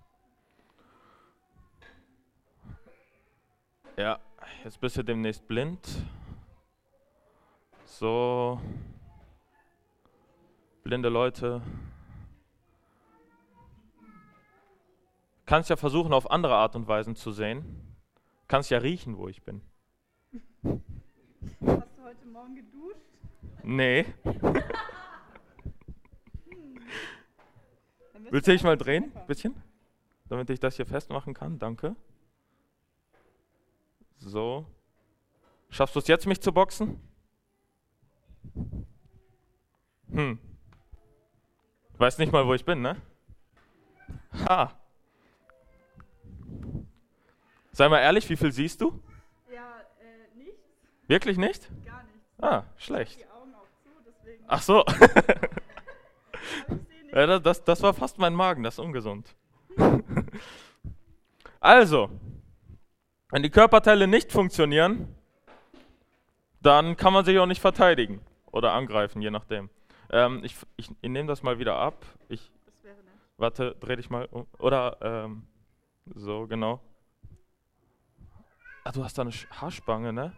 Ja, 4.01 4.19
jetzt 4.65 4.81
bist 4.81 4.97
du 4.97 5.03
demnächst 5.05 5.47
blind. 5.47 5.87
So. 7.85 8.59
Blinde 10.83 11.11
Leute. 11.11 11.61
Kannst 15.45 15.69
ja 15.69 15.77
versuchen, 15.77 16.15
auf 16.15 16.31
andere 16.31 16.55
Art 16.55 16.77
und 16.77 16.89
Weisen 16.89 17.15
zu 17.15 17.31
sehen. 17.31 17.95
Kannst 18.49 18.71
ja 18.71 18.79
riechen, 18.79 19.19
wo 19.19 19.29
ich 19.29 19.43
bin. 19.43 19.61
Hast 20.63 20.81
du 21.99 22.03
heute 22.03 22.27
Morgen 22.33 22.55
geduscht? 22.57 23.05
Nee. 23.63 24.07
Willst 28.31 28.49
du 28.49 28.53
dich 28.53 28.63
mal 28.63 28.79
drehen? 28.79 29.09
super. 29.09 29.27
Bisschen? 29.27 29.55
Damit 30.31 30.49
ich 30.49 30.59
das 30.59 30.77
hier 30.77 30.87
festmachen 30.87 31.35
kann. 31.35 31.59
Danke. 31.59 31.97
So. 34.21 34.67
Schaffst 35.71 35.95
du 35.95 36.01
es 36.01 36.07
jetzt, 36.07 36.27
mich 36.27 36.41
zu 36.41 36.53
boxen? 36.53 37.01
Hm. 40.11 40.39
Du 41.93 41.99
weißt 41.99 42.19
nicht 42.19 42.33
mal, 42.33 42.47
wo 42.47 42.55
ich 42.55 42.65
bin, 42.65 42.83
ne? 42.83 43.01
Ha. 44.49 44.77
Sei 47.73 47.89
mal 47.89 48.01
ehrlich, 48.01 48.29
wie 48.29 48.37
viel 48.37 48.53
siehst 48.53 48.81
du? 48.81 49.01
Ja, 49.53 49.81
äh, 50.01 50.37
nichts, 50.37 50.61
Wirklich 51.07 51.39
nicht? 51.39 51.69
gar 51.85 52.03
nichts. 52.05 52.43
Ah, 52.43 52.65
schlecht. 52.77 53.21
Die 53.21 53.27
Augen 53.27 53.55
auch 53.55 53.69
zu, 53.83 53.91
deswegen. 54.07 54.45
Ach 54.49 54.63
so. 54.63 54.85
Ja, 57.13 57.39
das, 57.41 57.65
das 57.65 57.83
war 57.83 57.93
fast 57.93 58.19
mein 58.19 58.35
Magen, 58.35 58.63
das 58.63 58.75
ist 58.75 58.79
ungesund. 58.79 59.35
also, 61.61 62.11
wenn 63.31 63.43
die 63.43 63.51
Körperteile 63.51 64.07
nicht 64.07 64.33
funktionieren, 64.33 65.15
dann 66.61 66.97
kann 66.97 67.13
man 67.13 67.25
sich 67.25 67.39
auch 67.39 67.47
nicht 67.47 67.61
verteidigen 67.61 68.21
oder 68.53 68.73
angreifen, 68.73 69.23
je 69.23 69.31
nachdem. 69.31 69.71
Ähm, 70.11 70.41
ich 70.45 70.57
ich, 70.77 70.91
ich 71.01 71.11
nehme 71.11 71.29
das 71.29 71.43
mal 71.43 71.59
wieder 71.59 71.77
ab. 71.77 72.05
Ich, 72.29 72.51
warte, 73.37 73.77
dreh 73.81 73.97
dich 73.97 74.11
mal 74.11 74.27
um. 74.27 74.47
Oder, 74.59 74.99
ähm, 75.01 75.47
so, 76.15 76.47
genau. 76.47 76.81
Ah, 78.85 78.93
du 78.93 79.05
hast 79.05 79.17
da 79.19 79.23
eine 79.23 79.31
Haarspange, 79.31 80.13
ne? 80.13 80.33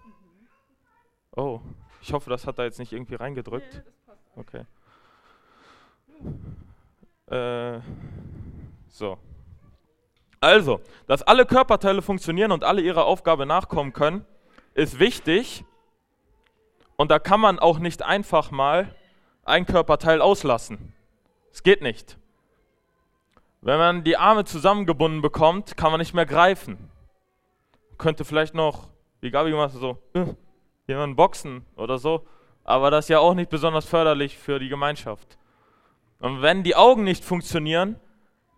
Oh, 1.34 1.60
ich 2.02 2.12
hoffe, 2.12 2.28
das 2.28 2.46
hat 2.46 2.58
da 2.58 2.64
jetzt 2.64 2.78
nicht 2.78 2.92
irgendwie 2.92 3.14
reingedrückt. 3.14 3.82
Okay. 4.36 4.66
Äh, 7.26 7.80
so. 8.88 9.18
Also, 10.42 10.80
dass 11.06 11.22
alle 11.22 11.46
Körperteile 11.46 12.02
funktionieren 12.02 12.50
und 12.50 12.64
alle 12.64 12.82
ihrer 12.82 13.04
Aufgabe 13.04 13.46
nachkommen 13.46 13.92
können, 13.92 14.26
ist 14.74 14.98
wichtig. 14.98 15.64
Und 16.96 17.12
da 17.12 17.20
kann 17.20 17.38
man 17.38 17.60
auch 17.60 17.78
nicht 17.78 18.02
einfach 18.02 18.50
mal 18.50 18.92
ein 19.44 19.66
Körperteil 19.66 20.20
auslassen. 20.20 20.94
Es 21.52 21.62
geht 21.62 21.80
nicht. 21.80 22.18
Wenn 23.60 23.78
man 23.78 24.02
die 24.02 24.16
Arme 24.16 24.44
zusammengebunden 24.44 25.22
bekommt, 25.22 25.76
kann 25.76 25.92
man 25.92 26.00
nicht 26.00 26.12
mehr 26.12 26.26
greifen. 26.26 26.90
Könnte 27.96 28.24
vielleicht 28.24 28.54
noch, 28.54 28.88
wie 29.20 29.30
Gabi 29.30 29.52
gemacht 29.52 29.74
hat, 29.74 29.80
so 29.80 29.98
äh, 30.14 30.26
jemanden 30.88 31.14
boxen 31.14 31.64
oder 31.76 31.98
so. 31.98 32.26
Aber 32.64 32.90
das 32.90 33.04
ist 33.04 33.10
ja 33.10 33.20
auch 33.20 33.34
nicht 33.34 33.48
besonders 33.48 33.84
förderlich 33.84 34.36
für 34.36 34.58
die 34.58 34.68
Gemeinschaft. 34.68 35.38
Und 36.18 36.42
wenn 36.42 36.64
die 36.64 36.74
Augen 36.74 37.04
nicht 37.04 37.24
funktionieren, 37.24 38.00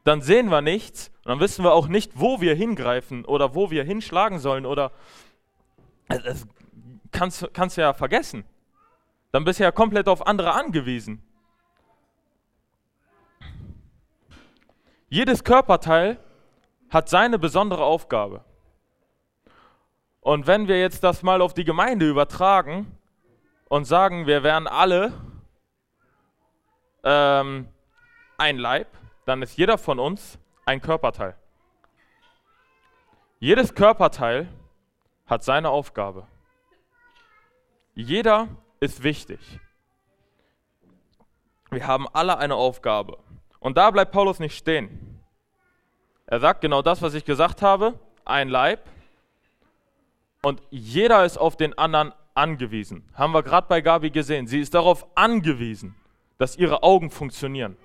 dann 0.05 0.21
sehen 0.21 0.51
wir 0.51 0.61
nichts 0.61 1.09
und 1.25 1.31
dann 1.31 1.41
wissen 1.41 1.65
wir 1.65 1.73
auch 1.73 1.89
nicht, 1.89 2.13
wo 2.15 2.41
wir 2.41 2.55
hingreifen 2.55 3.25
oder 3.25 3.55
wo 3.55 3.71
wir 3.71 3.85
hinschlagen 3.85 4.39
sollen 4.39 4.67
oder 4.67 4.93
das 6.09 6.23
das 6.23 6.47
kannst, 7.11 7.49
kannst 7.55 7.77
du 7.77 7.81
ja 7.81 7.95
vergessen. 7.95 8.45
Dann 9.33 9.45
bist 9.45 9.59
du 9.59 9.65
ja 9.65 9.73
komplett 9.73 10.09
auf 10.09 10.27
andere 10.27 10.53
angewiesen. 10.53 11.23
Jedes 15.09 15.45
Körperteil 15.45 16.19
hat 16.91 17.09
seine 17.09 17.39
besondere 17.39 17.85
Aufgabe. 17.85 18.45
Und 20.21 20.47
wenn 20.47 20.69
wir 20.69 20.81
jetzt 20.81 21.05
das 21.05 21.23
mal 21.23 21.41
auf 21.41 21.55
die 21.55 21.65
Gemeinde 21.65 22.09
übertragen 22.09 22.99
und 23.69 23.85
sagen, 23.85 24.27
wir 24.27 24.43
wären 24.43 24.67
alle 24.67 25.13
ähm, 27.03 27.69
ein 28.39 28.59
Leib, 28.59 28.89
dann 29.25 29.43
ist 29.43 29.57
jeder 29.57 29.79
von 29.79 29.99
uns 29.99 30.39
ein 30.65 30.81
Körperteil. 30.81 31.37
Jedes 33.39 33.75
Körperteil 33.75 34.49
hat 35.27 35.45
seine 35.45 35.71
Aufgabe. 35.71 36.27
Jeder 37.95 38.49
ist 38.81 39.03
wichtig. 39.03 39.41
Wir 41.71 41.87
haben 41.87 42.07
alle 42.13 42.39
eine 42.39 42.55
Aufgabe. 42.55 43.19
Und 43.61 43.77
da 43.77 43.91
bleibt 43.91 44.13
Paulus 44.13 44.39
nicht 44.39 44.57
stehen. 44.57 45.21
Er 46.27 46.41
sagt 46.41 46.61
genau 46.61 46.83
das, 46.83 47.03
was 47.03 47.15
ich 47.15 47.25
gesagt 47.25 47.63
habe, 47.63 47.99
ein 48.25 48.49
Leib. 48.49 48.89
Und 50.43 50.63
jeder 50.71 51.25
ist 51.25 51.37
auf 51.39 51.57
den 51.57 51.77
anderen 51.79 52.13
angewiesen. 52.35 53.09
Haben 53.15 53.33
wir 53.33 53.43
gerade 53.43 53.67
bei 53.69 53.81
Gabi 53.81 54.11
gesehen. 54.11 54.47
Sie 54.47 54.61
ist 54.61 54.75
darauf 54.75 55.07
angewiesen, 55.17 55.95
dass 56.39 56.57
ihre 56.57 56.83
Augen 56.83 57.11
funktionieren. 57.11 57.77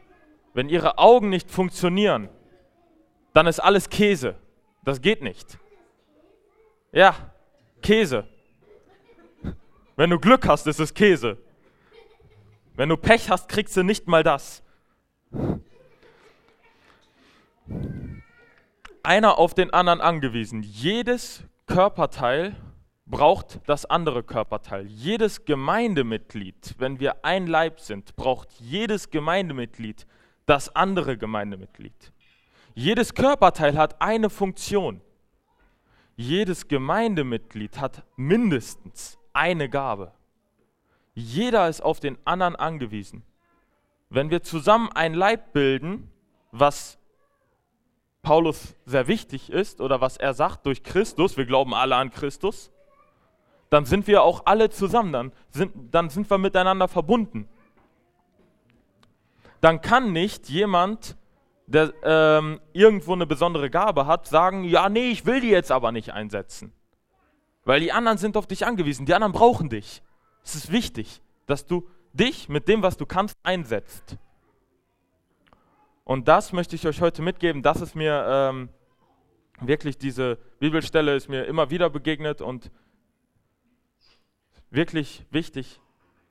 Wenn 0.53 0.69
ihre 0.69 0.97
Augen 0.97 1.29
nicht 1.29 1.51
funktionieren, 1.51 2.29
dann 3.33 3.47
ist 3.47 3.59
alles 3.59 3.89
Käse. 3.89 4.35
Das 4.83 5.01
geht 5.01 5.21
nicht. 5.21 5.57
Ja, 6.91 7.15
Käse. 7.81 8.27
Wenn 9.95 10.09
du 10.09 10.19
Glück 10.19 10.47
hast, 10.47 10.65
ist 10.67 10.79
es 10.79 10.93
Käse. 10.93 11.37
Wenn 12.75 12.89
du 12.89 12.97
Pech 12.97 13.29
hast, 13.29 13.49
kriegst 13.49 13.75
du 13.75 13.83
nicht 13.83 14.07
mal 14.07 14.23
das. 14.23 14.63
Einer 19.03 19.37
auf 19.37 19.53
den 19.53 19.71
anderen 19.73 20.01
angewiesen. 20.01 20.63
Jedes 20.63 21.43
Körperteil 21.67 22.55
braucht 23.05 23.59
das 23.65 23.85
andere 23.85 24.23
Körperteil. 24.23 24.85
Jedes 24.87 25.45
Gemeindemitglied, 25.45 26.75
wenn 26.77 26.99
wir 26.99 27.25
ein 27.25 27.47
Leib 27.47 27.79
sind, 27.79 28.15
braucht 28.15 28.49
jedes 28.59 29.09
Gemeindemitglied 29.09 30.05
das 30.49 30.75
andere 30.75 31.15
Gemeindemitglied. 31.15 32.11
Jedes 32.73 33.13
Körperteil 33.13 33.77
hat 33.77 34.01
eine 34.01 34.31
Funktion. 34.31 34.99
Jedes 36.15 36.67
Gemeindemitglied 36.67 37.79
hat 37.79 38.03
mindestens 38.15 39.19
eine 39.31 39.69
Gabe. 39.69 40.11
Jeder 41.13 41.69
ist 41.69 41.81
auf 41.81 41.99
den 41.99 42.17
anderen 42.25 42.55
angewiesen. 42.55 43.23
Wenn 44.09 44.31
wir 44.31 44.41
zusammen 44.41 44.89
ein 44.95 45.13
Leib 45.13 45.53
bilden, 45.53 46.09
was 46.51 46.97
Paulus 48.23 48.75
sehr 48.85 49.07
wichtig 49.07 49.51
ist 49.51 49.81
oder 49.81 50.01
was 50.01 50.17
er 50.17 50.33
sagt 50.33 50.65
durch 50.65 50.81
Christus, 50.81 51.37
wir 51.37 51.45
glauben 51.45 51.75
alle 51.75 51.95
an 51.95 52.09
Christus, 52.09 52.71
dann 53.69 53.85
sind 53.85 54.07
wir 54.07 54.23
auch 54.23 54.47
alle 54.47 54.71
zusammen, 54.71 55.13
dann 55.13 55.31
sind, 55.51 55.93
dann 55.93 56.09
sind 56.09 56.27
wir 56.27 56.39
miteinander 56.39 56.87
verbunden. 56.87 57.47
Dann 59.61 59.81
kann 59.81 60.11
nicht 60.11 60.49
jemand, 60.49 61.17
der 61.67 61.93
ähm, 62.03 62.59
irgendwo 62.73 63.13
eine 63.13 63.27
besondere 63.27 63.69
Gabe 63.69 64.07
hat, 64.07 64.27
sagen, 64.27 64.63
ja, 64.63 64.89
nee, 64.89 65.11
ich 65.11 65.25
will 65.25 65.41
die 65.41 65.49
jetzt 65.49 65.71
aber 65.71 65.91
nicht 65.91 66.13
einsetzen. 66.13 66.73
Weil 67.63 67.79
die 67.81 67.91
anderen 67.91 68.17
sind 68.17 68.37
auf 68.37 68.47
dich 68.47 68.65
angewiesen, 68.65 69.05
die 69.05 69.13
anderen 69.13 69.33
brauchen 69.33 69.69
dich. 69.69 70.01
Es 70.43 70.55
ist 70.55 70.71
wichtig, 70.71 71.21
dass 71.45 71.65
du 71.65 71.87
dich 72.13 72.49
mit 72.49 72.67
dem, 72.67 72.81
was 72.81 72.97
du 72.97 73.05
kannst, 73.05 73.37
einsetzt. 73.43 74.17
Und 76.03 76.27
das 76.27 76.53
möchte 76.53 76.75
ich 76.75 76.87
euch 76.87 77.01
heute 77.01 77.21
mitgeben. 77.21 77.61
Das 77.61 77.81
ist 77.81 77.93
mir 77.93 78.25
ähm, 78.27 78.69
wirklich, 79.61 79.97
diese 79.97 80.37
Bibelstelle 80.59 81.15
ist 81.15 81.29
mir 81.29 81.45
immer 81.45 81.69
wieder 81.69 81.89
begegnet 81.91 82.41
und 82.41 82.71
wirklich 84.71 85.25
wichtig. 85.29 85.79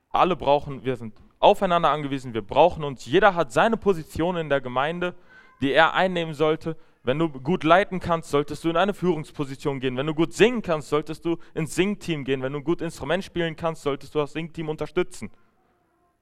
Alle 0.09 0.35
brauchen, 0.35 0.83
wir 0.83 0.97
sind 0.97 1.13
aufeinander 1.39 1.89
angewiesen, 1.89 2.33
wir 2.33 2.41
brauchen 2.41 2.83
uns. 2.83 3.05
Jeder 3.05 3.35
hat 3.35 3.51
seine 3.51 3.77
Position 3.77 4.37
in 4.37 4.49
der 4.49 4.61
Gemeinde, 4.61 5.15
die 5.61 5.71
er 5.71 5.93
einnehmen 5.93 6.33
sollte. 6.33 6.77
Wenn 7.03 7.17
du 7.17 7.29
gut 7.29 7.63
leiten 7.63 7.99
kannst, 7.99 8.29
solltest 8.29 8.63
du 8.63 8.69
in 8.69 8.77
eine 8.77 8.93
Führungsposition 8.93 9.79
gehen. 9.79 9.95
Wenn 9.97 10.07
du 10.07 10.13
gut 10.13 10.33
singen 10.33 10.61
kannst, 10.61 10.89
solltest 10.89 11.23
du 11.25 11.37
ins 11.53 11.75
Singteam 11.75 12.25
gehen. 12.25 12.41
Wenn 12.41 12.53
du 12.53 12.61
gut 12.61 12.81
Instrument 12.81 13.23
spielen 13.23 13.55
kannst, 13.55 13.83
solltest 13.83 14.13
du 14.13 14.19
das 14.19 14.33
Singteam 14.33 14.69
unterstützen. 14.69 15.31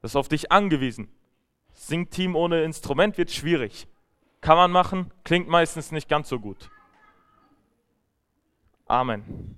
Das 0.01 0.12
ist 0.12 0.15
auf 0.15 0.27
dich 0.27 0.51
angewiesen. 0.51 1.10
Singteam 1.73 2.36
ohne 2.36 2.63
Instrument 2.63 3.17
wird 3.17 3.32
schwierig. 3.32 3.88
Kann 4.39 4.58
man 4.58 4.71
machen, 4.71 5.12
klingt 5.23 5.47
meistens 5.47 5.91
nicht 5.91 6.08
ganz 6.08 6.30
so 6.30 6.39
gut. 6.39 6.69
Amen. 8.86 9.58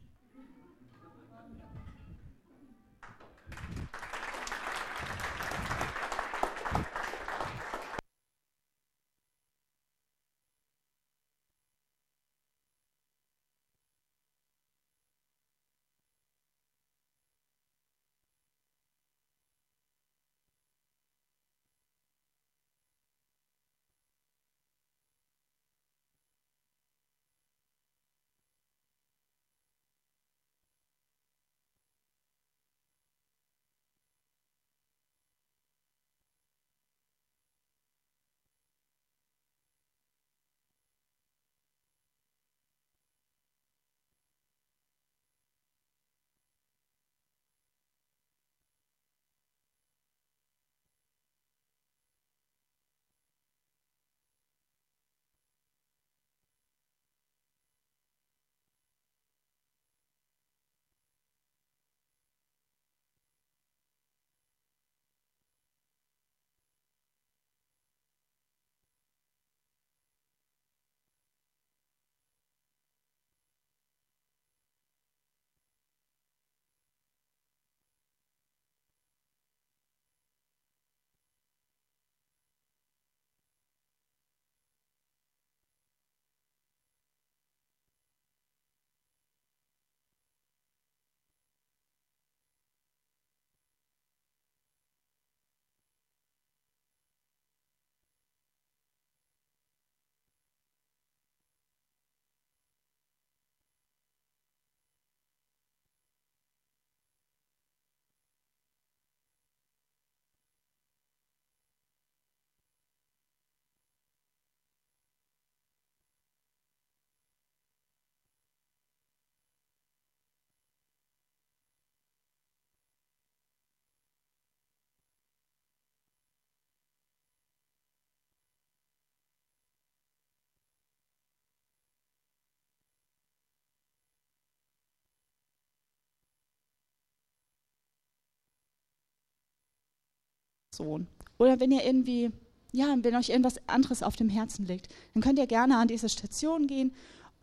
Person. 140.80 141.08
Oder 141.38 141.60
wenn 141.60 141.72
ihr 141.72 141.86
irgendwie, 141.86 142.32
ja, 142.72 142.96
wenn 143.02 143.16
euch 143.16 143.30
irgendwas 143.30 143.56
anderes 143.68 144.04
auf 144.04 144.16
dem 144.16 144.30
Herzen 144.30 144.66
liegt, 144.66 144.90
dann 145.14 145.22
könnt 145.22 145.40
ihr 145.40 145.48
gerne 145.48 145.78
an 145.78 145.88
diese 145.88 146.10
Station 146.10 146.68
gehen, 146.68 146.94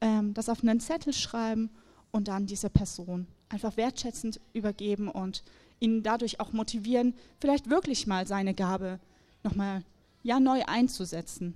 ähm, 0.00 0.34
das 0.34 0.48
auf 0.48 0.62
einen 0.62 0.80
Zettel 0.80 1.12
schreiben 1.12 1.70
und 2.10 2.28
dann 2.28 2.46
dieser 2.46 2.68
Person 2.68 3.26
einfach 3.48 3.76
wertschätzend 3.76 4.40
übergeben 4.52 5.08
und 5.08 5.42
ihn 5.80 6.02
dadurch 6.02 6.40
auch 6.40 6.52
motivieren, 6.52 7.14
vielleicht 7.38 7.70
wirklich 7.70 8.06
mal 8.06 8.26
seine 8.26 8.54
Gabe 8.54 8.98
nochmal 9.44 9.82
ja, 10.22 10.40
neu 10.40 10.64
einzusetzen. 10.66 11.54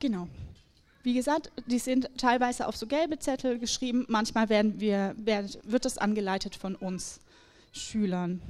Genau. 0.00 0.28
Wie 1.02 1.14
gesagt, 1.14 1.52
die 1.66 1.78
sind 1.78 2.10
teilweise 2.16 2.66
auf 2.66 2.76
so 2.76 2.86
gelbe 2.86 3.18
Zettel 3.18 3.58
geschrieben, 3.58 4.04
manchmal 4.08 4.48
werden 4.48 4.80
wir, 4.80 5.14
wird 5.16 5.84
das 5.84 5.98
angeleitet 5.98 6.56
von 6.56 6.74
uns 6.74 7.20
Schülern. 7.72 8.40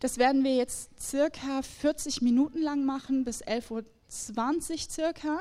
Das 0.00 0.18
werden 0.18 0.44
wir 0.44 0.54
jetzt 0.54 0.90
circa 1.00 1.62
40 1.62 2.22
Minuten 2.22 2.62
lang 2.62 2.84
machen, 2.84 3.24
bis 3.24 3.42
11.20 3.42 3.70
Uhr 3.70 4.78
circa. 4.90 5.40